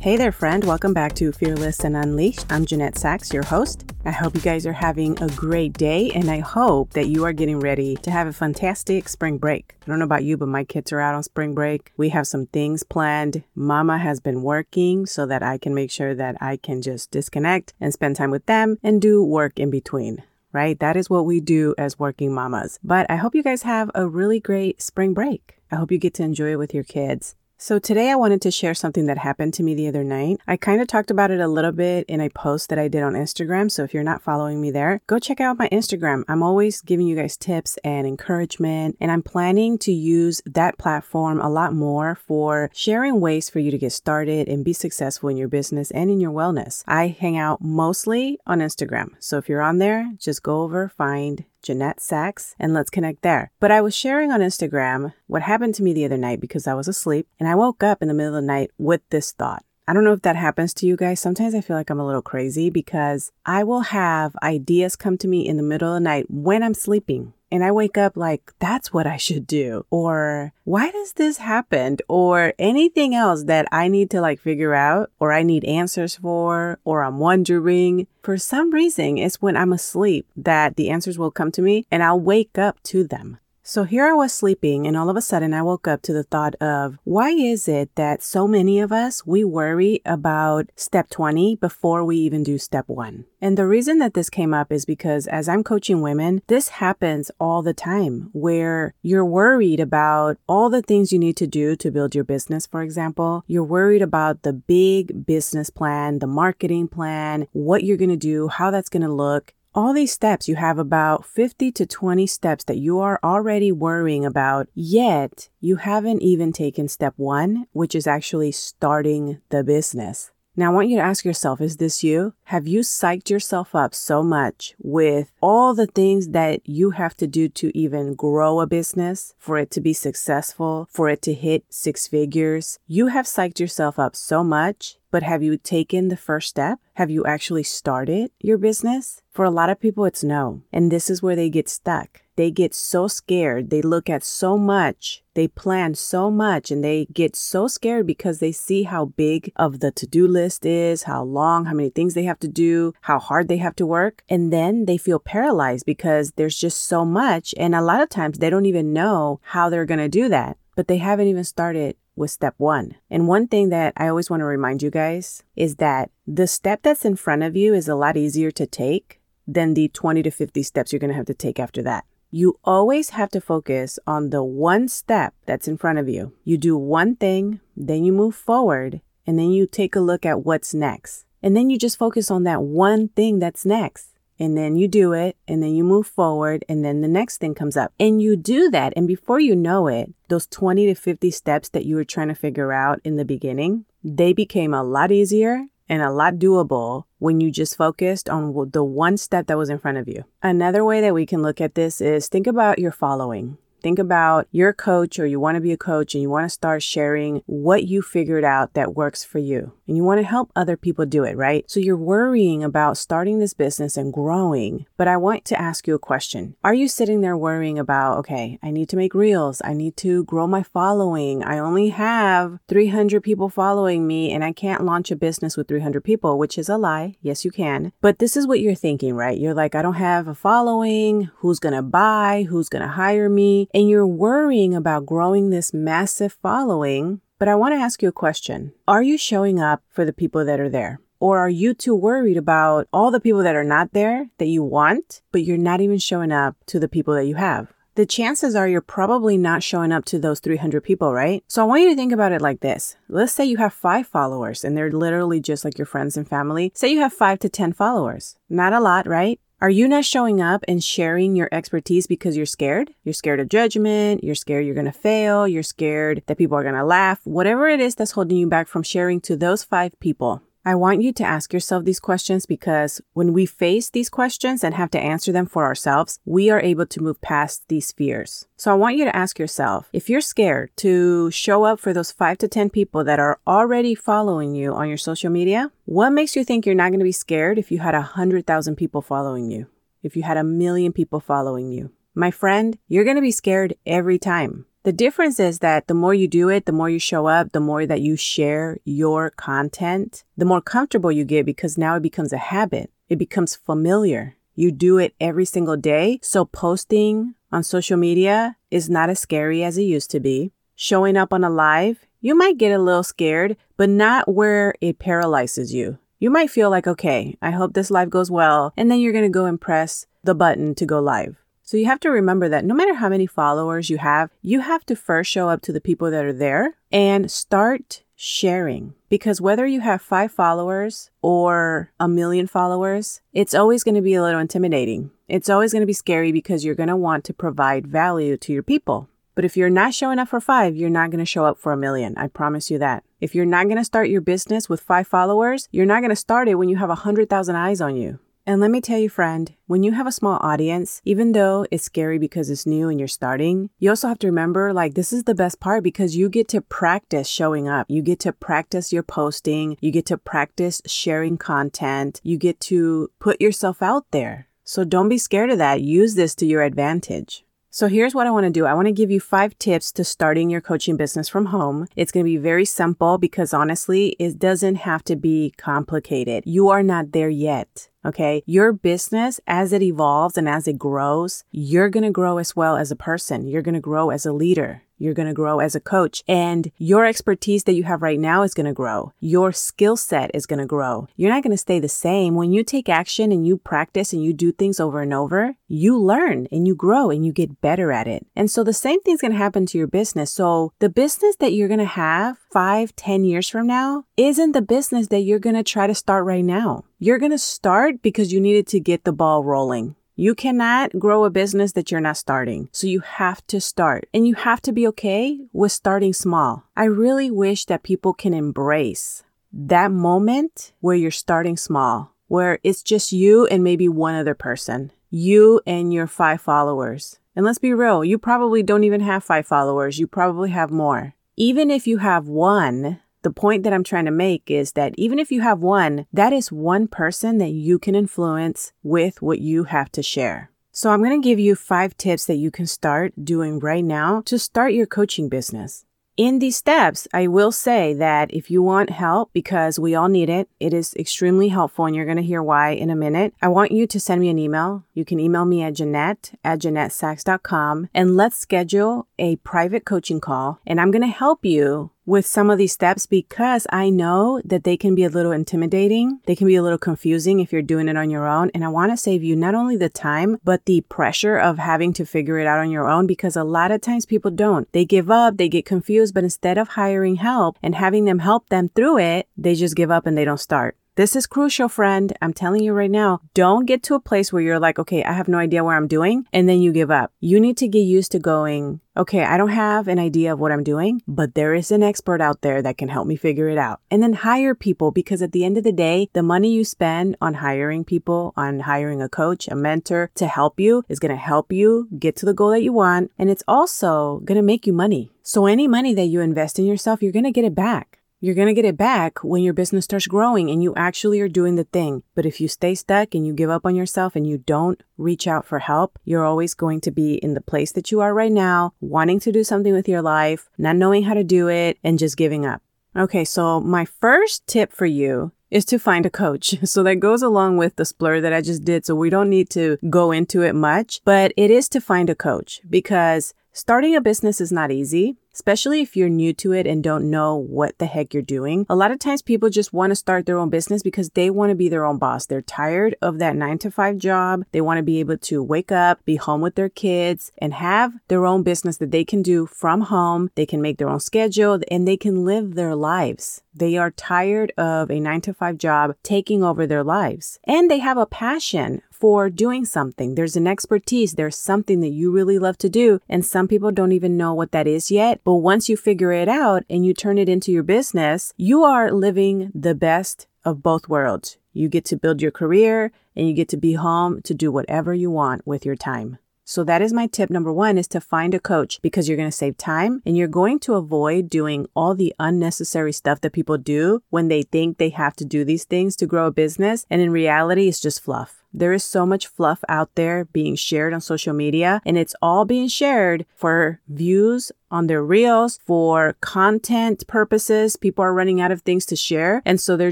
Hey 0.01 0.17
there, 0.17 0.31
friend. 0.31 0.63
Welcome 0.63 0.91
back 0.91 1.13
to 1.17 1.31
Fearless 1.31 1.81
and 1.81 1.95
Unleashed. 1.95 2.51
I'm 2.51 2.65
Jeannette 2.65 2.97
Sacks, 2.97 3.31
your 3.31 3.43
host. 3.43 3.93
I 4.05 4.09
hope 4.09 4.33
you 4.33 4.41
guys 4.41 4.65
are 4.65 4.73
having 4.73 5.21
a 5.21 5.27
great 5.27 5.73
day, 5.73 6.09
and 6.15 6.31
I 6.31 6.39
hope 6.39 6.93
that 6.93 7.09
you 7.09 7.25
are 7.25 7.31
getting 7.31 7.59
ready 7.59 7.95
to 7.97 8.09
have 8.09 8.25
a 8.25 8.33
fantastic 8.33 9.07
spring 9.07 9.37
break. 9.37 9.75
I 9.83 9.85
don't 9.85 9.99
know 9.99 10.05
about 10.05 10.23
you, 10.23 10.35
but 10.35 10.47
my 10.47 10.63
kids 10.63 10.91
are 10.91 10.99
out 10.99 11.13
on 11.13 11.21
spring 11.21 11.53
break. 11.53 11.91
We 11.95 12.09
have 12.09 12.25
some 12.25 12.47
things 12.47 12.81
planned. 12.81 13.43
Mama 13.53 13.99
has 13.99 14.19
been 14.19 14.41
working 14.41 15.05
so 15.05 15.27
that 15.27 15.43
I 15.43 15.59
can 15.59 15.75
make 15.75 15.91
sure 15.91 16.15
that 16.15 16.37
I 16.41 16.57
can 16.57 16.81
just 16.81 17.11
disconnect 17.11 17.75
and 17.79 17.93
spend 17.93 18.15
time 18.15 18.31
with 18.31 18.47
them 18.47 18.79
and 18.81 18.99
do 18.99 19.23
work 19.23 19.59
in 19.59 19.69
between 19.69 20.23
right? 20.51 20.79
That 20.79 20.95
is 20.95 21.09
what 21.09 21.25
we 21.25 21.41
do 21.41 21.75
as 21.77 21.99
working 21.99 22.33
mamas. 22.33 22.79
But 22.81 23.11
I 23.11 23.17
hope 23.17 23.35
you 23.35 23.43
guys 23.43 23.63
have 23.63 23.91
a 23.93 24.07
really 24.07 24.39
great 24.39 24.81
spring 24.81 25.13
break. 25.13 25.54
I 25.71 25.75
hope 25.75 25.91
you 25.91 25.97
get 25.97 26.13
to 26.15 26.23
enjoy 26.23 26.51
it 26.51 26.59
with 26.59 26.73
your 26.73 26.83
kids. 26.83 27.35
So, 27.57 27.79
today 27.79 28.11
I 28.11 28.15
wanted 28.15 28.41
to 28.41 28.51
share 28.51 28.73
something 28.73 29.05
that 29.05 29.17
happened 29.17 29.53
to 29.53 29.63
me 29.63 29.73
the 29.73 29.87
other 29.87 30.03
night. 30.03 30.41
I 30.45 30.57
kind 30.57 30.81
of 30.81 30.89
talked 30.89 31.09
about 31.09 31.31
it 31.31 31.39
a 31.39 31.47
little 31.47 31.71
bit 31.71 32.05
in 32.07 32.19
a 32.19 32.29
post 32.29 32.67
that 32.69 32.77
I 32.77 32.89
did 32.89 33.01
on 33.01 33.13
Instagram. 33.13 33.71
So, 33.71 33.85
if 33.85 33.93
you're 33.93 34.03
not 34.03 34.21
following 34.21 34.59
me 34.59 34.71
there, 34.71 34.99
go 35.07 35.19
check 35.19 35.39
out 35.39 35.57
my 35.57 35.69
Instagram. 35.69 36.25
I'm 36.27 36.43
always 36.43 36.81
giving 36.81 37.07
you 37.07 37.15
guys 37.15 37.37
tips 37.37 37.77
and 37.77 38.05
encouragement, 38.05 38.97
and 38.99 39.09
I'm 39.09 39.23
planning 39.23 39.77
to 39.79 39.93
use 39.93 40.41
that 40.45 40.77
platform 40.77 41.39
a 41.39 41.49
lot 41.49 41.73
more 41.73 42.15
for 42.15 42.69
sharing 42.73 43.21
ways 43.21 43.49
for 43.49 43.59
you 43.59 43.71
to 43.71 43.77
get 43.77 43.93
started 43.93 44.49
and 44.49 44.65
be 44.65 44.73
successful 44.73 45.29
in 45.29 45.37
your 45.37 45.47
business 45.47 45.91
and 45.91 46.11
in 46.11 46.19
your 46.19 46.33
wellness. 46.33 46.83
I 46.85 47.07
hang 47.07 47.37
out 47.37 47.61
mostly 47.61 48.37
on 48.45 48.59
Instagram. 48.59 49.11
So, 49.19 49.37
if 49.37 49.47
you're 49.47 49.61
on 49.61 49.77
there, 49.77 50.11
just 50.19 50.43
go 50.43 50.63
over, 50.63 50.89
find 50.89 51.45
Jeannette 51.65 51.99
Sacks, 51.99 52.55
and 52.59 52.73
let's 52.73 52.89
connect 52.89 53.23
there. 53.23 53.51
But 53.59 53.71
I 53.71 53.81
was 53.81 53.95
sharing 53.95 54.31
on 54.31 54.39
Instagram 54.39 55.13
what 55.27 55.41
happened 55.41 55.75
to 55.75 55.83
me 55.83 55.93
the 55.93 56.05
other 56.05 56.17
night 56.17 56.39
because 56.39 56.67
I 56.67 56.75
was 56.75 56.87
asleep 56.87 57.27
and 57.39 57.49
I 57.49 57.55
woke 57.55 57.83
up 57.83 58.01
in 58.01 58.07
the 58.07 58.13
middle 58.13 58.35
of 58.35 58.43
the 58.43 58.47
night 58.47 58.71
with 58.77 59.01
this 59.09 59.31
thought. 59.31 59.65
I 59.87 59.93
don't 59.93 60.03
know 60.03 60.13
if 60.13 60.21
that 60.21 60.35
happens 60.35 60.73
to 60.75 60.87
you 60.87 60.95
guys. 60.95 61.19
Sometimes 61.19 61.53
I 61.53 61.61
feel 61.61 61.75
like 61.75 61.89
I'm 61.89 61.99
a 61.99 62.05
little 62.05 62.21
crazy 62.21 62.69
because 62.69 63.31
I 63.45 63.63
will 63.63 63.81
have 63.81 64.35
ideas 64.41 64.95
come 64.95 65.17
to 65.19 65.27
me 65.27 65.47
in 65.47 65.57
the 65.57 65.63
middle 65.63 65.89
of 65.89 65.95
the 65.95 65.99
night 65.99 66.25
when 66.29 66.63
I'm 66.63 66.73
sleeping 66.73 67.33
and 67.55 67.63
I 67.63 67.71
wake 67.71 67.97
up 67.97 68.17
like, 68.17 68.51
that's 68.59 68.91
what 68.91 69.07
I 69.07 69.15
should 69.15 69.47
do. 69.47 69.85
Or 69.89 70.51
why 70.65 70.91
does 70.91 71.13
this 71.13 71.37
happen? 71.37 71.97
Or 72.09 72.53
anything 72.59 73.15
else 73.15 73.45
that 73.45 73.65
I 73.71 73.87
need 73.87 74.11
to 74.11 74.19
like 74.19 74.41
figure 74.41 74.73
out 74.73 75.09
or 75.19 75.31
I 75.31 75.41
need 75.41 75.63
answers 75.63 76.17
for 76.17 76.79
or 76.83 77.01
I'm 77.01 77.17
wondering. 77.17 78.07
For 78.21 78.37
some 78.37 78.71
reason, 78.71 79.17
it's 79.17 79.41
when 79.41 79.55
I'm 79.55 79.71
asleep 79.71 80.27
that 80.35 80.75
the 80.75 80.89
answers 80.89 81.17
will 81.17 81.31
come 81.31 81.51
to 81.53 81.61
me 81.61 81.85
and 81.89 82.03
I'll 82.03 82.19
wake 82.19 82.57
up 82.57 82.83
to 82.83 83.05
them. 83.05 83.39
So 83.67 83.83
here 83.83 84.05
I 84.05 84.13
was 84.13 84.31
sleeping, 84.31 84.85
and 84.85 84.95
all 84.95 85.09
of 85.09 85.17
a 85.17 85.23
sudden 85.23 85.51
I 85.51 85.63
woke 85.63 85.87
up 85.87 86.03
to 86.03 86.13
the 86.13 86.21
thought 86.21 86.53
of 86.61 86.99
why 87.03 87.31
is 87.31 87.67
it 87.67 87.89
that 87.95 88.21
so 88.21 88.47
many 88.47 88.79
of 88.79 88.91
us 88.91 89.25
we 89.25 89.43
worry 89.43 90.01
about 90.05 90.69
step 90.75 91.09
20 91.09 91.55
before 91.55 92.05
we 92.05 92.15
even 92.17 92.43
do 92.43 92.59
step 92.59 92.87
one? 92.87 93.25
And 93.41 93.57
the 93.57 93.65
reason 93.65 93.97
that 93.97 94.13
this 94.13 94.29
came 94.29 94.53
up 94.53 94.71
is 94.71 94.85
because 94.85 95.25
as 95.25 95.49
I'm 95.49 95.63
coaching 95.63 96.03
women, 96.03 96.43
this 96.45 96.67
happens 96.77 97.31
all 97.39 97.63
the 97.63 97.73
time 97.73 98.29
where 98.33 98.93
you're 99.01 99.25
worried 99.25 99.79
about 99.79 100.37
all 100.47 100.69
the 100.69 100.83
things 100.83 101.11
you 101.11 101.17
need 101.17 101.37
to 101.37 101.47
do 101.47 101.75
to 101.75 101.89
build 101.89 102.13
your 102.13 102.23
business, 102.23 102.67
for 102.67 102.83
example. 102.83 103.43
You're 103.47 103.63
worried 103.63 104.03
about 104.03 104.43
the 104.43 104.53
big 104.53 105.25
business 105.25 105.71
plan, 105.71 106.19
the 106.19 106.27
marketing 106.27 106.87
plan, 106.87 107.47
what 107.51 107.83
you're 107.83 107.97
going 107.97 108.11
to 108.11 108.15
do, 108.15 108.47
how 108.47 108.69
that's 108.69 108.89
going 108.89 109.01
to 109.01 109.11
look 109.11 109.55
all 109.75 109.93
these 109.93 110.13
steps, 110.13 110.47
you 110.47 110.55
have 110.55 110.79
about 110.79 111.25
50 111.25 111.71
to 111.73 111.85
20 111.85 112.25
steps 112.25 112.63
that 112.63 112.77
you 112.77 112.99
are 112.99 113.19
already 113.23 113.71
worrying 113.71 114.25
about, 114.25 114.67
yet 114.73 115.49
you 115.59 115.75
haven't 115.75 116.21
even 116.21 116.53
taken 116.53 116.87
step 116.87 117.13
one, 117.17 117.67
which 117.73 117.93
is 117.93 118.07
actually 118.07 118.53
starting 118.53 119.41
the 119.49 119.63
business. 119.63 120.31
Now, 120.57 120.71
I 120.71 120.73
want 120.73 120.87
you 120.87 120.95
to 120.95 121.03
ask 121.03 121.25
yourself 121.25 121.59
is 121.59 121.75
this 121.75 122.01
you? 122.01 122.33
Have 122.45 122.65
you 122.65 122.79
psyched 122.79 123.29
yourself 123.29 123.75
up 123.75 123.93
so 123.93 124.23
much 124.23 124.73
with 124.79 125.33
all 125.41 125.73
the 125.73 125.87
things 125.87 126.29
that 126.29 126.61
you 126.63 126.91
have 126.91 127.17
to 127.17 127.27
do 127.27 127.49
to 127.49 127.77
even 127.77 128.15
grow 128.15 128.61
a 128.61 128.67
business, 128.67 129.33
for 129.37 129.57
it 129.57 129.69
to 129.71 129.81
be 129.81 129.91
successful, 129.91 130.87
for 130.89 131.09
it 131.09 131.21
to 131.23 131.33
hit 131.33 131.65
six 131.69 132.07
figures? 132.07 132.79
You 132.87 133.07
have 133.07 133.25
psyched 133.25 133.59
yourself 133.59 133.99
up 133.99 134.15
so 134.15 134.45
much 134.45 134.97
but 135.15 135.23
have 135.23 135.41
you 135.41 135.55
taken 135.55 136.09
the 136.09 136.17
first 136.17 136.49
step? 136.49 136.77
Have 136.95 137.09
you 137.09 137.23
actually 137.23 137.63
started 137.63 138.31
your 138.41 138.57
business? 138.57 139.21
For 139.35 139.43
a 139.43 139.51
lot 139.51 139.69
of 139.69 139.81
people, 139.81 140.05
it's 140.05 140.23
no. 140.23 140.61
And 140.71 140.89
this 140.89 141.09
is 141.09 141.21
where 141.21 141.35
they 141.35 141.49
get 141.49 141.67
stuck. 141.67 142.21
They 142.37 142.51
get 142.51 142.73
so 142.73 143.09
scared. 143.09 143.69
They 143.69 143.81
look 143.81 144.09
at 144.09 144.23
so 144.23 144.57
much. 144.57 145.25
They 145.33 145.49
plan 145.49 145.95
so 145.95 146.31
much 146.31 146.71
and 146.71 146.81
they 146.81 147.07
get 147.11 147.35
so 147.35 147.67
scared 147.67 148.07
because 148.07 148.39
they 148.39 148.53
see 148.53 148.83
how 148.83 149.07
big 149.07 149.51
of 149.57 149.81
the 149.81 149.91
to 149.91 150.07
do 150.07 150.25
list 150.25 150.65
is, 150.65 151.03
how 151.03 151.21
long, 151.25 151.65
how 151.65 151.73
many 151.73 151.89
things 151.89 152.13
they 152.13 152.23
have 152.23 152.39
to 152.39 152.47
do, 152.47 152.93
how 153.01 153.19
hard 153.19 153.49
they 153.49 153.57
have 153.57 153.75
to 153.75 153.85
work. 153.85 154.23
And 154.29 154.53
then 154.53 154.85
they 154.85 154.97
feel 154.97 155.19
paralyzed 155.19 155.85
because 155.85 156.31
there's 156.37 156.57
just 156.57 156.83
so 156.83 157.03
much. 157.03 157.53
And 157.57 157.75
a 157.75 157.81
lot 157.81 157.99
of 157.99 158.07
times 158.07 158.37
they 158.37 158.49
don't 158.49 158.65
even 158.65 158.93
know 158.93 159.41
how 159.43 159.67
they're 159.69 159.85
going 159.85 159.99
to 159.99 160.07
do 160.07 160.29
that, 160.29 160.55
but 160.77 160.87
they 160.87 160.99
haven't 160.99 161.27
even 161.27 161.43
started 161.43 161.97
with 162.15 162.31
step 162.31 162.53
one. 162.55 162.95
And 163.09 163.27
one 163.27 163.49
thing 163.49 163.67
that 163.67 163.91
I 163.97 164.07
always 164.07 164.29
want 164.29 164.39
to 164.39 164.45
remind 164.45 164.81
you 164.81 164.91
guys 164.91 165.43
is 165.57 165.75
that 165.75 166.09
the 166.25 166.47
step 166.47 166.83
that's 166.83 167.03
in 167.03 167.17
front 167.17 167.43
of 167.43 167.57
you 167.57 167.73
is 167.73 167.89
a 167.89 167.95
lot 167.95 168.15
easier 168.15 168.49
to 168.51 168.65
take 168.65 169.19
than 169.47 169.73
the 169.73 169.89
20 169.89 170.23
to 170.23 170.31
50 170.31 170.63
steps 170.63 170.91
you're 170.91 170.99
going 170.99 171.09
to 171.09 171.15
have 171.15 171.25
to 171.27 171.33
take 171.33 171.59
after 171.59 171.81
that. 171.83 172.05
You 172.31 172.59
always 172.63 173.11
have 173.11 173.29
to 173.31 173.41
focus 173.41 173.97
on 174.05 174.29
the 174.29 174.43
one 174.43 174.87
step 174.87 175.33
that's 175.45 175.67
in 175.67 175.77
front 175.77 175.99
of 175.99 176.09
you. 176.09 176.33
You 176.43 176.57
do 176.57 176.77
one 176.77 177.15
thing, 177.15 177.59
then 177.77 178.03
you 178.03 178.11
move 178.11 178.35
forward, 178.35 179.01
and 179.25 179.39
then 179.39 179.51
you 179.51 179.67
take 179.67 179.95
a 179.95 180.01
look 180.01 180.25
at 180.25 180.43
what's 180.43 180.73
next. 180.73 181.25
And 181.41 181.55
then 181.55 181.69
you 181.69 181.77
just 181.77 181.97
focus 181.97 182.31
on 182.31 182.43
that 182.43 182.61
one 182.63 183.09
thing 183.09 183.39
that's 183.39 183.65
next 183.65 184.15
and 184.39 184.57
then 184.57 184.75
you 184.75 184.87
do 184.87 185.13
it 185.13 185.37
and 185.47 185.61
then 185.61 185.75
you 185.75 185.83
move 185.83 186.07
forward 186.07 186.65
and 186.67 186.83
then 186.83 187.01
the 187.01 187.07
next 187.07 187.37
thing 187.37 187.55
comes 187.55 187.77
up 187.77 187.93
and 187.99 188.21
you 188.21 188.35
do 188.35 188.69
that 188.69 188.93
and 188.95 189.07
before 189.07 189.39
you 189.39 189.55
know 189.55 189.87
it 189.87 190.13
those 190.27 190.47
20 190.47 190.87
to 190.87 190.95
50 190.95 191.31
steps 191.31 191.69
that 191.69 191.85
you 191.85 191.95
were 191.95 192.03
trying 192.03 192.27
to 192.27 192.35
figure 192.35 192.73
out 192.73 192.99
in 193.03 193.15
the 193.15 193.25
beginning 193.25 193.85
they 194.03 194.33
became 194.33 194.73
a 194.73 194.83
lot 194.83 195.11
easier 195.11 195.65
and 195.87 196.01
a 196.01 196.11
lot 196.11 196.35
doable 196.35 197.03
when 197.25 197.41
you 197.41 197.49
just 197.49 197.75
focused 197.75 198.29
on 198.29 198.53
the 198.71 198.83
one 198.83 199.17
step 199.17 199.47
that 199.47 199.57
was 199.57 199.71
in 199.71 199.79
front 199.79 199.97
of 199.97 200.07
you. 200.07 200.23
Another 200.43 200.85
way 200.85 201.01
that 201.01 201.15
we 201.15 201.25
can 201.25 201.41
look 201.41 201.59
at 201.59 201.73
this 201.73 201.99
is 201.99 202.27
think 202.27 202.45
about 202.45 202.77
your 202.77 202.91
following. 202.91 203.57
Think 203.85 203.99
about 203.99 204.47
your 204.49 204.73
coach 204.73 205.19
or 205.19 205.27
you 205.27 205.39
want 205.39 205.57
to 205.57 205.61
be 205.61 205.71
a 205.71 205.77
coach 205.77 206.15
and 206.15 206.21
you 206.23 206.27
want 206.27 206.45
to 206.45 206.49
start 206.49 206.81
sharing 206.81 207.43
what 207.45 207.83
you 207.83 208.01
figured 208.01 208.43
out 208.43 208.73
that 208.73 208.95
works 208.95 209.23
for 209.23 209.37
you. 209.37 209.73
And 209.87 209.95
you 209.95 210.03
want 210.03 210.19
to 210.19 210.25
help 210.25 210.51
other 210.55 210.75
people 210.75 211.05
do 211.05 211.23
it, 211.23 211.37
right? 211.37 211.69
So 211.69 211.79
you're 211.79 211.95
worrying 211.95 212.63
about 212.63 212.97
starting 212.97 213.37
this 213.37 213.53
business 213.53 213.95
and 213.95 214.11
growing. 214.11 214.87
But 214.97 215.07
I 215.07 215.17
want 215.17 215.45
to 215.45 215.61
ask 215.61 215.87
you 215.87 215.93
a 215.93 215.99
question. 215.99 216.55
Are 216.63 216.73
you 216.73 216.87
sitting 216.87 217.21
there 217.21 217.37
worrying 217.37 217.77
about, 217.77 218.17
okay, 218.17 218.57
I 218.63 218.71
need 218.71 218.89
to 218.89 218.97
make 218.97 219.13
reels. 219.13 219.61
I 219.63 219.75
need 219.75 219.95
to 219.97 220.23
grow 220.23 220.47
my 220.47 220.63
following. 220.63 221.43
I 221.43 221.59
only 221.59 221.89
have 221.89 222.57
300 222.67 223.21
people 223.21 223.49
following 223.49 224.07
me 224.07 224.31
and 224.31 224.43
I 224.43 224.51
can't 224.51 224.83
launch 224.83 225.11
a 225.11 225.15
business 225.15 225.55
with 225.55 225.67
300 225.67 226.03
people, 226.03 226.39
which 226.39 226.57
is 226.57 226.69
a 226.69 226.77
lie. 226.77 227.17
Yes, 227.21 227.45
you 227.45 227.51
can. 227.51 227.91
But 228.01 228.17
this 228.17 228.35
is 228.35 228.47
what 228.47 228.61
you're 228.61 228.73
thinking, 228.73 229.13
right? 229.13 229.37
You're 229.37 229.53
like, 229.53 229.75
I 229.75 229.83
don't 229.83 229.93
have 229.93 230.27
a 230.27 230.33
following. 230.33 231.29
Who's 231.35 231.59
going 231.59 231.75
to 231.75 231.83
buy? 231.83 232.47
Who's 232.49 232.67
going 232.67 232.81
to 232.81 232.87
hire 232.87 233.29
me? 233.29 233.69
And 233.75 233.89
you're 233.89 234.07
worrying 234.07 234.73
about 234.73 235.05
growing 235.05 235.49
this 235.49 235.73
massive 235.73 236.31
following, 236.41 237.19
but 237.37 237.49
I 237.49 237.55
want 237.55 237.73
to 237.73 237.79
ask 237.79 238.01
you 238.01 238.07
a 238.07 238.13
question. 238.13 238.71
Are 238.87 239.03
you 239.03 239.17
showing 239.17 239.59
up 239.59 239.83
for 239.89 240.05
the 240.05 240.13
people 240.13 240.45
that 240.45 240.61
are 240.61 240.69
there? 240.69 241.01
Or 241.19 241.39
are 241.39 241.49
you 241.49 241.73
too 241.73 241.93
worried 241.93 242.37
about 242.37 242.87
all 242.93 243.11
the 243.11 243.19
people 243.19 243.43
that 243.43 243.55
are 243.55 243.65
not 243.65 243.91
there 243.91 244.29
that 244.37 244.47
you 244.47 244.63
want, 244.63 245.21
but 245.33 245.43
you're 245.43 245.57
not 245.57 245.81
even 245.81 245.97
showing 245.97 246.31
up 246.31 246.55
to 246.67 246.79
the 246.79 246.87
people 246.87 247.15
that 247.15 247.25
you 247.25 247.35
have? 247.35 247.73
The 247.95 248.05
chances 248.05 248.55
are 248.55 248.67
you're 248.67 248.79
probably 248.79 249.37
not 249.37 249.63
showing 249.63 249.91
up 249.91 250.05
to 250.05 250.19
those 250.19 250.39
300 250.39 250.81
people, 250.81 251.13
right? 251.13 251.43
So 251.47 251.61
I 251.61 251.65
want 251.65 251.81
you 251.81 251.89
to 251.89 251.95
think 251.95 252.13
about 252.13 252.31
it 252.31 252.41
like 252.41 252.61
this. 252.61 252.95
Let's 253.09 253.33
say 253.33 253.43
you 253.43 253.57
have 253.57 253.73
five 253.73 254.07
followers 254.07 254.63
and 254.63 254.77
they're 254.77 254.91
literally 254.91 255.41
just 255.41 255.65
like 255.65 255.77
your 255.77 255.85
friends 255.85 256.15
and 256.15 256.27
family. 256.27 256.71
Say 256.75 256.93
you 256.93 256.99
have 256.99 257.13
five 257.13 257.39
to 257.39 257.49
10 257.49 257.73
followers. 257.73 258.37
Not 258.49 258.73
a 258.73 258.79
lot, 258.79 259.05
right? 259.05 259.39
Are 259.65 259.69
you 259.71 259.87
not 259.87 260.05
showing 260.05 260.41
up 260.41 260.63
and 260.67 260.83
sharing 260.83 261.35
your 261.35 261.49
expertise 261.51 262.05
because 262.05 262.37
you're 262.37 262.45
scared? 262.45 262.93
You're 263.03 263.15
scared 263.15 263.39
of 263.39 263.49
judgment. 263.49 264.23
You're 264.23 264.35
scared 264.35 264.63
you're 264.63 264.75
going 264.75 264.85
to 264.85 264.91
fail. 264.91 265.47
You're 265.47 265.63
scared 265.63 266.21
that 266.27 266.37
people 266.37 266.55
are 266.55 266.61
going 266.61 266.75
to 266.75 266.83
laugh. 266.83 267.19
Whatever 267.23 267.67
it 267.67 267.79
is 267.79 267.95
that's 267.95 268.11
holding 268.11 268.37
you 268.37 268.45
back 268.45 268.67
from 268.67 268.83
sharing 268.83 269.19
to 269.21 269.35
those 269.35 269.63
five 269.63 269.99
people. 269.99 270.43
I 270.67 270.73
want 270.73 271.03
you 271.03 271.13
to 271.13 271.23
ask 271.23 271.53
yourself 271.53 271.85
these 271.85 271.99
questions 271.99 272.47
because 272.47 272.99
when 273.13 273.33
we 273.33 273.45
face 273.45 273.91
these 273.91 274.09
questions 274.09 274.63
and 274.63 274.73
have 274.73 274.89
to 274.91 274.99
answer 274.99 275.31
them 275.31 275.45
for 275.45 275.63
ourselves, 275.63 276.17
we 276.25 276.49
are 276.49 276.59
able 276.59 276.87
to 276.87 277.03
move 277.03 277.21
past 277.21 277.67
these 277.67 277.91
fears. 277.91 278.47
So 278.57 278.71
I 278.71 278.73
want 278.73 278.95
you 278.95 279.05
to 279.05 279.15
ask 279.15 279.37
yourself 279.37 279.89
if 279.93 280.09
you're 280.09 280.21
scared 280.21 280.75
to 280.77 281.29
show 281.29 281.65
up 281.65 281.79
for 281.79 281.93
those 281.93 282.11
five 282.11 282.39
to 282.39 282.47
10 282.47 282.71
people 282.71 283.03
that 283.03 283.19
are 283.19 283.39
already 283.45 283.93
following 283.93 284.55
you 284.55 284.73
on 284.73 284.87
your 284.87 284.97
social 284.97 285.29
media, 285.29 285.71
what 285.85 286.09
makes 286.09 286.35
you 286.35 286.43
think 286.43 286.65
you're 286.65 286.73
not 286.73 286.89
going 286.89 286.99
to 286.99 287.03
be 287.03 287.11
scared 287.11 287.59
if 287.59 287.71
you 287.71 287.77
had 287.77 287.93
a 287.93 287.99
100,000 287.99 288.75
people 288.75 289.03
following 289.03 289.51
you? 289.51 289.67
If 290.01 290.17
you 290.17 290.23
had 290.23 290.37
a 290.37 290.43
million 290.43 290.93
people 290.93 291.19
following 291.19 291.69
you? 291.69 291.91
My 292.15 292.31
friend, 292.31 292.75
you're 292.87 293.03
going 293.03 293.17
to 293.17 293.21
be 293.21 293.29
scared 293.29 293.75
every 293.85 294.17
time. 294.17 294.65
The 294.85 294.93
difference 294.93 295.39
is 295.39 295.59
that 295.59 295.87
the 295.87 295.95
more 295.95 296.13
you 296.13 296.27
do 296.27 296.47
it, 296.47 296.67
the 296.67 296.71
more 296.71 296.91
you 296.91 296.99
show 296.99 297.25
up, 297.25 297.53
the 297.53 297.59
more 297.59 297.87
that 297.87 298.01
you 298.01 298.15
share 298.15 298.77
your 298.85 299.31
content, 299.31 300.23
the 300.37 300.45
more 300.45 300.61
comfortable 300.61 301.11
you 301.11 301.25
get 301.25 301.47
because 301.47 301.75
now 301.75 301.95
it 301.95 302.03
becomes 302.03 302.31
a 302.31 302.37
habit. 302.37 302.91
It 303.09 303.15
becomes 303.15 303.55
familiar. 303.55 304.35
You 304.53 304.71
do 304.71 304.99
it 304.99 305.15
every 305.19 305.45
single 305.45 305.75
day. 305.75 306.19
So 306.21 306.45
posting 306.45 307.33
on 307.51 307.63
social 307.63 307.97
media 307.97 308.57
is 308.69 308.87
not 308.87 309.09
as 309.09 309.19
scary 309.19 309.63
as 309.63 309.79
it 309.79 309.89
used 309.89 310.11
to 310.11 310.19
be. 310.19 310.51
Showing 310.75 311.17
up 311.17 311.33
on 311.33 311.43
a 311.43 311.49
live, 311.49 312.05
you 312.21 312.35
might 312.35 312.59
get 312.59 312.71
a 312.71 312.77
little 312.77 313.01
scared, 313.01 313.57
but 313.77 313.89
not 313.89 314.31
where 314.31 314.75
it 314.81 314.99
paralyzes 314.99 315.73
you. 315.73 315.97
You 316.19 316.29
might 316.29 316.51
feel 316.51 316.69
like, 316.69 316.85
okay, 316.85 317.35
I 317.41 317.49
hope 317.49 317.73
this 317.73 317.89
live 317.89 318.11
goes 318.11 318.29
well. 318.29 318.71
And 318.77 318.91
then 318.91 318.99
you're 318.99 319.13
going 319.13 319.25
to 319.25 319.29
go 319.29 319.45
and 319.45 319.59
press 319.59 320.05
the 320.23 320.35
button 320.35 320.75
to 320.75 320.85
go 320.85 320.99
live. 320.99 321.41
So 321.67 321.77
you 321.77 321.87
have 321.87 321.99
to 322.01 322.11
remember 322.11 322.47
that 322.47 322.63
no 322.63 322.75
matter 322.75 322.93
how 322.93 323.09
many 323.09 323.25
followers 323.25 323.89
you 323.89 323.97
have, 323.97 324.29
you 324.43 324.59
have 324.59 324.85
to 324.85 324.95
first 324.95 325.31
show 325.31 325.49
up 325.49 325.63
to 325.63 325.73
the 325.73 325.81
people 325.81 326.11
that 326.11 326.23
are 326.23 326.31
there 326.31 326.75
and 326.91 327.31
start 327.31 328.03
sharing. 328.15 328.93
Because 329.09 329.41
whether 329.41 329.65
you 329.65 329.81
have 329.81 329.99
five 329.99 330.31
followers 330.31 331.09
or 331.23 331.91
a 331.99 332.07
million 332.07 332.45
followers, 332.45 333.21
it's 333.33 333.55
always 333.55 333.83
going 333.83 333.95
to 333.95 334.01
be 334.01 334.13
a 334.13 334.21
little 334.21 334.39
intimidating. 334.39 335.09
It's 335.27 335.49
always 335.49 335.71
going 335.71 335.81
to 335.81 335.87
be 335.87 335.93
scary 335.93 336.31
because 336.31 336.63
you're 336.63 336.75
going 336.75 336.89
to 336.89 336.95
want 336.95 337.23
to 337.25 337.33
provide 337.33 337.87
value 337.87 338.37
to 338.37 338.53
your 338.53 338.61
people. 338.61 339.09
But 339.33 339.43
if 339.43 339.57
you're 339.57 339.71
not 339.71 339.95
showing 339.95 340.19
up 340.19 340.27
for 340.27 340.39
five, 340.39 340.75
you're 340.75 340.91
not 340.91 341.09
going 341.09 341.19
to 341.19 341.25
show 341.25 341.45
up 341.45 341.57
for 341.57 341.73
a 341.73 341.77
million. 341.77 342.15
I 342.15 342.27
promise 342.27 342.69
you 342.69 342.77
that. 342.77 343.03
If 343.19 343.33
you're 343.33 343.43
not 343.43 343.65
going 343.65 343.77
to 343.77 343.83
start 343.83 344.09
your 344.09 344.21
business 344.21 344.69
with 344.69 344.81
five 344.81 345.07
followers, 345.07 345.67
you're 345.71 345.87
not 345.87 346.01
going 346.01 346.11
to 346.11 346.15
start 346.15 346.47
it 346.47 346.55
when 346.55 346.69
you 346.69 346.77
have 346.77 346.91
a 346.91 346.95
hundred 346.95 347.27
thousand 347.27 347.55
eyes 347.55 347.81
on 347.81 347.95
you. 347.95 348.19
And 348.47 348.61
let 348.61 348.69
me 348.69 348.79
tell 348.79 348.99
you, 348.99 349.09
friend, 349.09 349.55
when 349.65 349.81
you 349.81 349.93
have 349.93 350.05
a 350.05 350.11
small 350.11 350.37
audience, 350.41 351.01
even 351.03 351.31
though 351.31 351.65
it's 351.71 351.85
scary 351.85 352.19
because 352.19 352.51
it's 352.51 352.67
new 352.67 352.89
and 352.89 352.99
you're 352.99 353.07
starting, 353.07 353.71
you 353.79 353.89
also 353.89 354.07
have 354.07 354.19
to 354.19 354.27
remember 354.27 354.71
like 354.71 354.93
this 354.93 355.11
is 355.11 355.23
the 355.23 355.33
best 355.33 355.59
part 355.59 355.83
because 355.83 356.15
you 356.15 356.29
get 356.29 356.47
to 356.49 356.61
practice 356.61 357.27
showing 357.27 357.67
up. 357.67 357.87
You 357.89 358.03
get 358.03 358.19
to 358.19 358.33
practice 358.33 358.93
your 358.93 359.01
posting. 359.01 359.77
You 359.81 359.91
get 359.91 360.05
to 360.07 360.17
practice 360.17 360.79
sharing 360.85 361.37
content. 361.37 362.21
You 362.23 362.37
get 362.37 362.59
to 362.61 363.09
put 363.19 363.41
yourself 363.41 363.81
out 363.81 364.05
there. 364.11 364.47
So 364.63 364.83
don't 364.83 365.09
be 365.09 365.17
scared 365.17 365.49
of 365.49 365.57
that. 365.57 365.81
Use 365.81 366.13
this 366.13 366.35
to 366.35 366.45
your 366.45 366.61
advantage. 366.61 367.44
So 367.75 367.89
here's 367.89 368.15
what 368.15 368.25
I 368.25 368.31
want 368.31 368.45
to 368.45 368.49
do. 368.49 368.65
I 368.65 368.73
want 368.73 368.85
to 368.85 368.93
give 368.93 369.11
you 369.11 369.19
five 369.19 369.59
tips 369.59 369.91
to 369.91 370.05
starting 370.05 370.49
your 370.49 370.61
coaching 370.61 370.95
business 370.95 371.27
from 371.27 371.47
home. 371.47 371.89
It's 371.97 372.09
going 372.09 372.25
to 372.25 372.31
be 372.31 372.37
very 372.37 372.63
simple 372.63 373.17
because 373.17 373.53
honestly, 373.53 374.15
it 374.17 374.39
doesn't 374.39 374.75
have 374.75 375.03
to 375.03 375.17
be 375.17 375.53
complicated. 375.57 376.45
You 376.45 376.69
are 376.69 376.81
not 376.81 377.11
there 377.11 377.27
yet. 377.27 377.89
Okay. 378.05 378.43
Your 378.45 378.71
business, 378.71 379.41
as 379.45 379.73
it 379.73 379.81
evolves 379.81 380.37
and 380.37 380.47
as 380.47 380.69
it 380.69 380.77
grows, 380.77 381.43
you're 381.51 381.89
going 381.89 382.05
to 382.05 382.11
grow 382.11 382.37
as 382.37 382.55
well 382.55 382.77
as 382.77 382.91
a 382.91 382.95
person. 382.95 383.45
You're 383.45 383.61
going 383.61 383.75
to 383.75 383.81
grow 383.81 384.09
as 384.09 384.25
a 384.25 384.31
leader. 384.31 384.83
You're 384.97 385.13
going 385.13 385.27
to 385.27 385.33
grow 385.33 385.59
as 385.59 385.75
a 385.75 385.79
coach 385.79 386.23
and 386.27 386.71
your 386.77 387.05
expertise 387.05 387.65
that 387.65 387.73
you 387.73 387.83
have 387.83 388.01
right 388.01 388.19
now 388.19 388.43
is 388.43 388.53
going 388.53 388.65
to 388.65 388.73
grow. 388.73 389.13
Your 389.19 389.51
skill 389.51 389.97
set 389.97 390.31
is 390.33 390.45
going 390.45 390.59
to 390.59 390.65
grow. 390.65 391.07
You're 391.15 391.31
not 391.31 391.43
going 391.43 391.51
to 391.51 391.57
stay 391.57 391.79
the 391.79 391.89
same. 391.89 392.35
When 392.35 392.51
you 392.51 392.63
take 392.63 392.89
action 392.89 393.31
and 393.31 393.45
you 393.45 393.57
practice 393.57 394.13
and 394.13 394.23
you 394.23 394.33
do 394.33 394.51
things 394.51 394.79
over 394.79 395.01
and 395.01 395.13
over, 395.13 395.55
you 395.67 395.97
learn 395.97 396.47
and 396.51 396.67
you 396.67 396.75
grow 396.75 397.09
and 397.09 397.25
you 397.25 397.31
get 397.31 397.61
better 397.61 397.91
at 397.91 398.07
it. 398.07 398.25
And 398.35 398.49
so 398.49 398.63
the 398.63 398.73
same 398.73 399.01
thing's 399.01 399.21
going 399.21 399.31
to 399.33 399.37
happen 399.37 399.65
to 399.67 399.77
your 399.77 399.87
business. 399.87 400.31
So 400.31 400.73
the 400.79 400.89
business 400.89 401.35
that 401.37 401.53
you're 401.53 401.67
going 401.67 401.79
to 401.79 401.85
have 401.85 402.37
five, 402.51 402.95
ten 402.95 403.23
years 403.25 403.49
from 403.49 403.67
now 403.67 404.05
isn't 404.17 404.53
the 404.53 404.61
business 404.61 405.07
that 405.07 405.21
you're 405.21 405.39
going 405.39 405.55
to 405.55 405.63
try 405.63 405.87
to 405.87 405.95
start 405.95 406.25
right 406.25 406.45
now. 406.45 406.85
You're 406.99 407.19
going 407.19 407.31
to 407.31 407.37
start 407.37 408.01
because 408.01 408.31
you 408.31 408.39
needed 408.39 408.67
to 408.67 408.79
get 408.79 409.03
the 409.03 409.11
ball 409.11 409.43
rolling. 409.43 409.95
You 410.17 410.33
cannot 410.33 410.97
grow 410.97 411.25
a 411.25 411.29
business 411.29 411.73
that 411.73 411.91
you're 411.91 411.99
not 411.99 412.15
starting. 412.15 412.69
So 412.71 412.87
you 412.87 413.01
have 413.01 413.45
to 413.47 413.59
start 413.59 414.07
and 414.13 414.25
you 414.25 414.35
have 414.35 414.61
to 414.61 414.71
be 414.71 414.87
okay 414.87 415.41
with 415.51 415.73
starting 415.73 416.13
small. 416.13 416.63
I 416.73 416.85
really 416.85 417.29
wish 417.29 417.65
that 417.65 417.83
people 417.83 418.13
can 418.13 418.33
embrace 418.33 419.23
that 419.51 419.91
moment 419.91 420.71
where 420.79 420.95
you're 420.95 421.11
starting 421.11 421.57
small, 421.57 422.13
where 422.27 422.59
it's 422.63 422.81
just 422.81 423.11
you 423.11 423.45
and 423.47 423.61
maybe 423.61 423.89
one 423.89 424.15
other 424.15 424.35
person, 424.35 424.93
you 425.09 425.59
and 425.67 425.93
your 425.93 426.07
five 426.07 426.39
followers. 426.39 427.19
And 427.35 427.45
let's 427.45 427.59
be 427.59 427.73
real, 427.73 428.05
you 428.05 428.17
probably 428.17 428.63
don't 428.63 428.85
even 428.85 429.01
have 429.01 429.21
five 429.21 429.45
followers. 429.45 429.99
You 429.99 430.07
probably 430.07 430.51
have 430.51 430.71
more. 430.71 431.13
Even 431.35 431.69
if 431.69 431.87
you 431.87 431.97
have 431.97 432.29
one, 432.29 433.01
the 433.25 433.31
point 433.31 433.63
that 433.63 433.73
I'm 433.73 433.83
trying 433.83 434.05
to 434.05 434.11
make 434.11 434.51
is 434.51 434.73
that 434.73 434.93
even 434.99 435.17
if 435.17 435.31
you 435.31 435.41
have 435.41 435.63
one, 435.63 436.05
that 436.13 436.31
is 436.31 436.51
one 436.51 436.87
person 436.87 437.39
that 437.39 437.49
you 437.49 437.79
can 437.79 437.95
influence 437.95 438.71
with 438.83 439.19
what 439.19 439.39
you 439.39 439.63
have 439.63 439.91
to 439.93 440.03
share. 440.03 440.51
So 440.71 440.91
I'm 440.91 441.01
going 441.01 441.19
to 441.19 441.27
give 441.27 441.39
you 441.39 441.55
five 441.55 441.97
tips 441.97 442.25
that 442.25 442.35
you 442.35 442.51
can 442.51 442.67
start 442.67 443.13
doing 443.23 443.57
right 443.57 443.83
now 443.83 444.21
to 444.25 444.37
start 444.37 444.73
your 444.73 444.85
coaching 444.85 445.27
business. 445.27 445.85
In 446.17 446.37
these 446.37 446.55
steps, 446.55 447.07
I 447.13 447.25
will 447.25 447.51
say 447.51 447.95
that 447.95 448.31
if 448.31 448.51
you 448.51 448.61
want 448.61 448.91
help, 448.91 449.33
because 449.33 449.79
we 449.79 449.95
all 449.95 450.07
need 450.07 450.29
it, 450.29 450.47
it 450.59 450.71
is 450.71 450.93
extremely 450.93 451.47
helpful 451.47 451.85
and 451.85 451.95
you're 451.95 452.05
going 452.05 452.15
to 452.17 452.23
hear 452.23 452.43
why 452.43 452.69
in 452.69 452.91
a 452.91 452.95
minute. 452.95 453.33
I 453.41 453.47
want 453.47 453.71
you 453.71 453.87
to 453.87 453.99
send 453.99 454.21
me 454.21 454.29
an 454.29 454.37
email. 454.37 454.83
You 454.93 455.03
can 455.03 455.19
email 455.19 455.45
me 455.45 455.63
at 455.63 455.73
Jeannette 455.73 456.37
at 456.43 456.59
JeannetteSacks.com 456.59 457.89
and 457.91 458.15
let's 458.15 458.37
schedule 458.37 459.07
a 459.17 459.37
private 459.37 459.83
coaching 459.83 460.21
call. 460.21 460.59
And 460.67 460.79
I'm 460.79 460.91
going 460.91 461.01
to 461.01 461.07
help 461.07 461.43
you 461.43 461.89
with 462.05 462.25
some 462.25 462.49
of 462.49 462.57
these 462.57 462.73
steps 462.73 463.05
because 463.05 463.65
I 463.71 463.89
know 463.89 464.41
that 464.45 464.63
they 464.63 464.77
can 464.77 464.95
be 464.95 465.03
a 465.03 465.09
little 465.09 465.31
intimidating. 465.31 466.19
They 466.25 466.35
can 466.35 466.47
be 466.47 466.55
a 466.55 466.63
little 466.63 466.77
confusing 466.77 467.39
if 467.39 467.51
you're 467.51 467.61
doing 467.61 467.87
it 467.87 467.97
on 467.97 468.09
your 468.09 468.27
own. 468.27 468.51
And 468.53 468.63
I 468.63 468.69
want 468.69 468.91
to 468.91 468.97
save 468.97 469.23
you 469.23 469.35
not 469.35 469.55
only 469.55 469.75
the 469.75 469.89
time, 469.89 470.37
but 470.43 470.65
the 470.65 470.81
pressure 470.81 471.37
of 471.37 471.57
having 471.57 471.93
to 471.93 472.05
figure 472.05 472.39
it 472.39 472.47
out 472.47 472.59
on 472.59 472.71
your 472.71 472.87
own 472.87 473.07
because 473.07 473.35
a 473.35 473.43
lot 473.43 473.71
of 473.71 473.81
times 473.81 474.05
people 474.05 474.31
don't. 474.31 474.71
They 474.71 474.85
give 474.85 475.09
up, 475.09 475.37
they 475.37 475.49
get 475.49 475.65
confused, 475.65 476.13
but 476.13 476.23
instead 476.23 476.57
of 476.57 476.69
hiring 476.69 477.15
help 477.15 477.57
and 477.63 477.75
having 477.75 478.05
them 478.05 478.19
help 478.19 478.49
them 478.49 478.69
through 478.69 478.99
it, 478.99 479.27
they 479.37 479.55
just 479.55 479.75
give 479.75 479.91
up 479.91 480.05
and 480.05 480.17
they 480.17 480.25
don't 480.25 480.39
start. 480.39 480.77
This 480.97 481.13
is 481.13 481.27
crucial, 481.27 481.67
friend. 481.67 482.15
I'm 482.21 482.31
telling 482.31 482.63
you 482.63 482.71
right 482.71 482.89
now, 482.89 483.19
don't 483.33 483.65
get 483.65 483.83
to 483.83 483.95
a 483.95 483.99
place 483.99 484.31
where 484.31 484.41
you're 484.41 484.61
like, 484.61 484.79
okay, 484.79 485.03
I 485.03 485.11
have 485.11 485.27
no 485.27 485.37
idea 485.37 485.61
what 485.61 485.75
I'm 485.75 485.89
doing, 485.89 486.25
and 486.31 486.47
then 486.47 486.61
you 486.61 486.71
give 486.71 486.89
up. 486.89 487.11
You 487.19 487.37
need 487.37 487.57
to 487.57 487.67
get 487.67 487.81
used 487.81 488.13
to 488.13 488.19
going, 488.19 488.79
okay, 488.95 489.25
I 489.25 489.35
don't 489.35 489.49
have 489.49 489.89
an 489.89 489.99
idea 489.99 490.31
of 490.31 490.39
what 490.39 490.53
I'm 490.53 490.63
doing, 490.63 491.01
but 491.05 491.35
there 491.35 491.53
is 491.53 491.69
an 491.69 491.83
expert 491.83 492.21
out 492.21 492.43
there 492.43 492.61
that 492.61 492.77
can 492.77 492.87
help 492.87 493.07
me 493.07 493.17
figure 493.17 493.49
it 493.49 493.57
out. 493.57 493.81
And 493.91 494.01
then 494.01 494.13
hire 494.13 494.55
people 494.55 494.91
because 494.91 495.21
at 495.21 495.33
the 495.33 495.43
end 495.43 495.57
of 495.57 495.65
the 495.65 495.73
day, 495.73 496.07
the 496.13 496.23
money 496.23 496.53
you 496.53 496.63
spend 496.63 497.17
on 497.19 497.33
hiring 497.33 497.83
people, 497.83 498.33
on 498.37 498.61
hiring 498.61 499.01
a 499.01 499.09
coach, 499.09 499.49
a 499.49 499.55
mentor 499.55 500.11
to 500.15 500.27
help 500.27 500.61
you 500.61 500.85
is 500.87 500.99
going 500.99 501.11
to 501.11 501.17
help 501.17 501.51
you 501.51 501.89
get 501.99 502.15
to 502.15 502.25
the 502.25 502.33
goal 502.33 502.51
that 502.51 502.63
you 502.63 502.71
want. 502.71 503.11
And 503.19 503.29
it's 503.29 503.43
also 503.49 504.21
going 504.23 504.37
to 504.37 504.41
make 504.41 504.65
you 504.65 504.71
money. 504.71 505.11
So 505.23 505.45
any 505.45 505.67
money 505.67 505.93
that 505.93 506.05
you 506.05 506.21
invest 506.21 506.57
in 506.57 506.65
yourself, 506.65 507.03
you're 507.03 507.11
going 507.11 507.25
to 507.25 507.31
get 507.31 507.43
it 507.43 507.53
back. 507.53 507.99
You're 508.25 508.33
going 508.33 508.47
to 508.47 508.55
get 508.55 508.65
it 508.65 508.75
back 508.75 509.23
when 509.23 509.43
your 509.43 509.53
business 509.53 509.85
starts 509.85 510.07
growing 510.07 510.49
and 510.49 510.63
you 510.63 510.73
actually 510.73 511.21
are 511.21 511.27
doing 511.27 511.57
the 511.57 511.63
thing. 511.63 512.01
But 512.15 512.25
if 512.25 512.41
you 512.41 512.47
stay 512.47 512.73
stuck 512.73 513.13
and 513.13 513.23
you 513.23 513.33
give 513.33 513.51
up 513.51 513.67
on 513.67 513.75
yourself 513.75 514.15
and 514.15 514.25
you 514.25 514.39
don't 514.39 514.81
reach 514.97 515.27
out 515.27 515.45
for 515.45 515.59
help, 515.59 515.99
you're 516.05 516.25
always 516.25 516.55
going 516.55 516.81
to 516.81 516.89
be 516.91 517.17
in 517.17 517.35
the 517.35 517.39
place 517.39 517.71
that 517.73 517.91
you 517.91 518.01
are 518.01 518.15
right 518.15 518.31
now, 518.31 518.73
wanting 518.81 519.19
to 519.19 519.31
do 519.31 519.43
something 519.43 519.73
with 519.73 519.87
your 519.87 520.01
life, 520.01 520.49
not 520.57 520.75
knowing 520.75 521.03
how 521.03 521.13
to 521.13 521.23
do 521.23 521.47
it, 521.49 521.77
and 521.83 521.99
just 521.99 522.17
giving 522.17 522.47
up. 522.47 522.63
Okay, 522.95 523.25
so 523.25 523.59
my 523.59 523.85
first 523.85 524.47
tip 524.47 524.73
for 524.73 524.87
you 524.87 525.31
is 525.51 525.63
to 525.65 525.77
find 525.77 526.03
a 526.07 526.09
coach. 526.09 526.55
So 526.65 526.81
that 526.81 526.95
goes 526.95 527.21
along 527.21 527.57
with 527.57 527.75
the 527.75 527.83
splur 527.83 528.23
that 528.23 528.33
I 528.33 528.41
just 528.41 528.65
did. 528.65 528.87
So 528.87 528.95
we 528.95 529.11
don't 529.11 529.29
need 529.29 529.51
to 529.51 529.77
go 529.87 530.11
into 530.11 530.41
it 530.41 530.55
much, 530.55 530.99
but 531.05 531.31
it 531.37 531.51
is 531.51 531.69
to 531.69 531.79
find 531.79 532.09
a 532.09 532.15
coach 532.15 532.61
because 532.67 533.35
starting 533.53 533.95
a 533.95 534.01
business 534.01 534.41
is 534.41 534.51
not 534.51 534.71
easy 534.71 535.15
especially 535.35 535.81
if 535.81 535.95
you're 535.95 536.09
new 536.09 536.33
to 536.33 536.53
it 536.53 536.65
and 536.65 536.83
don't 536.83 537.09
know 537.09 537.35
what 537.35 537.77
the 537.77 537.85
heck 537.85 538.13
you're 538.13 538.23
doing. 538.23 538.65
A 538.69 538.75
lot 538.75 538.91
of 538.91 538.99
times 538.99 539.21
people 539.21 539.49
just 539.49 539.73
want 539.73 539.91
to 539.91 539.95
start 539.95 540.25
their 540.25 540.39
own 540.39 540.49
business 540.49 540.81
because 540.81 541.09
they 541.09 541.29
want 541.29 541.49
to 541.51 541.55
be 541.55 541.69
their 541.69 541.85
own 541.85 541.97
boss. 541.97 542.25
They're 542.25 542.41
tired 542.41 542.95
of 543.01 543.19
that 543.19 543.35
nine 543.35 543.57
to 543.59 543.69
five 543.69 543.97
job. 543.97 544.45
They 544.51 544.61
want 544.61 544.77
to 544.77 544.83
be 544.83 544.99
able 544.99 545.17
to 545.17 545.43
wake 545.43 545.71
up, 545.71 546.03
be 546.05 546.15
home 546.15 546.41
with 546.41 546.55
their 546.55 546.69
kids, 546.69 547.31
and 547.37 547.53
have 547.53 547.93
their 548.07 548.25
own 548.25 548.43
business 548.43 548.77
that 548.77 548.91
they 548.91 549.03
can 549.03 549.21
do 549.21 549.45
from 549.45 549.81
home. 549.81 550.31
They 550.35 550.45
can 550.45 550.61
make 550.61 550.77
their 550.77 550.89
own 550.89 551.01
schedule 551.01 551.59
and 551.69 551.87
they 551.87 551.97
can 551.97 552.25
live 552.25 552.55
their 552.55 552.75
lives. 552.75 553.41
They 553.53 553.77
are 553.77 553.91
tired 553.91 554.51
of 554.57 554.91
a 554.91 554.99
nine 554.99 555.21
to 555.21 555.33
five 555.33 555.57
job 555.57 555.95
taking 556.03 556.43
over 556.43 556.67
their 556.67 556.83
lives. 556.83 557.39
And 557.45 557.69
they 557.69 557.79
have 557.79 557.97
a 557.97 558.05
passion 558.05 558.81
for 558.99 559.29
doing 559.29 559.65
something. 559.65 560.15
There's 560.15 560.37
an 560.37 560.47
expertise, 560.47 561.13
there's 561.13 561.35
something 561.35 561.81
that 561.81 561.89
you 561.89 562.11
really 562.11 562.39
love 562.39 562.57
to 562.59 562.69
do, 562.69 563.01
and 563.09 563.25
some 563.25 563.47
people 563.47 563.71
don't 563.71 563.91
even 563.91 564.17
know 564.17 564.33
what 564.33 564.51
that 564.51 564.67
is 564.67 564.89
yet. 564.89 565.19
But 565.23 565.35
once 565.35 565.67
you 565.67 565.75
figure 565.75 566.11
it 566.11 566.29
out 566.29 566.63
and 566.69 566.85
you 566.85 566.93
turn 566.93 567.17
it 567.17 567.27
into 567.27 567.51
your 567.51 567.63
business, 567.63 568.33
you 568.37 568.63
are 568.63 568.91
living 568.91 569.51
the 569.53 569.75
best 569.75 570.27
of 570.45 570.63
both 570.63 570.87
worlds. 570.87 571.37
You 571.51 571.67
get 571.69 571.85
to 571.85 571.97
build 571.97 572.21
your 572.21 572.31
career 572.31 572.91
and 573.15 573.27
you 573.27 573.33
get 573.33 573.49
to 573.49 573.57
be 573.57 573.73
home 573.73 574.21
to 574.23 574.33
do 574.33 574.51
whatever 574.51 574.93
you 574.93 575.11
want 575.11 575.45
with 575.45 575.65
your 575.65 575.75
time. 575.75 576.17
So 576.47 576.63
that 576.63 576.83
is 576.83 576.93
my 576.93 577.07
tip 577.07 577.31
number 577.31 577.51
one 577.51 577.75
is 577.79 577.87
to 577.87 577.99
find 577.99 578.35
a 578.35 578.39
coach 578.39 578.79
because 578.83 579.09
you're 579.09 579.17
going 579.17 579.27
to 579.27 579.35
save 579.35 579.57
time 579.57 580.03
and 580.05 580.15
you're 580.15 580.27
going 580.27 580.59
to 580.59 580.75
avoid 580.75 581.27
doing 581.27 581.65
all 581.75 581.95
the 581.95 582.13
unnecessary 582.19 582.93
stuff 582.93 583.19
that 583.21 583.33
people 583.33 583.57
do 583.57 584.03
when 584.11 584.27
they 584.27 584.43
think 584.43 584.77
they 584.77 584.89
have 584.89 585.15
to 585.15 585.25
do 585.25 585.43
these 585.43 585.63
things 585.63 585.95
to 585.95 586.05
grow 586.05 586.27
a 586.27 586.31
business. 586.31 586.85
And 586.87 587.01
in 587.01 587.09
reality, 587.09 587.67
it's 587.67 587.79
just 587.79 588.03
fluff. 588.03 588.43
There 588.53 588.73
is 588.73 588.85
so 588.85 589.07
much 589.07 589.27
fluff 589.27 589.63
out 589.67 589.95
there 589.95 590.25
being 590.25 590.55
shared 590.55 590.93
on 590.93 591.01
social 591.01 591.33
media, 591.33 591.81
and 591.85 591.97
it's 591.97 592.15
all 592.21 592.45
being 592.45 592.69
shared 592.69 593.25
for 593.35 593.81
views 593.89 594.49
on 594.71 594.87
their 594.87 595.03
reels, 595.03 595.59
for 595.65 596.15
content 596.21 597.05
purposes. 597.05 597.75
People 597.75 598.05
are 598.05 598.13
running 598.13 598.39
out 598.39 598.53
of 598.53 598.61
things 598.61 598.85
to 598.85 598.95
share, 598.95 599.41
and 599.45 599.59
so 599.59 599.75
they're 599.75 599.91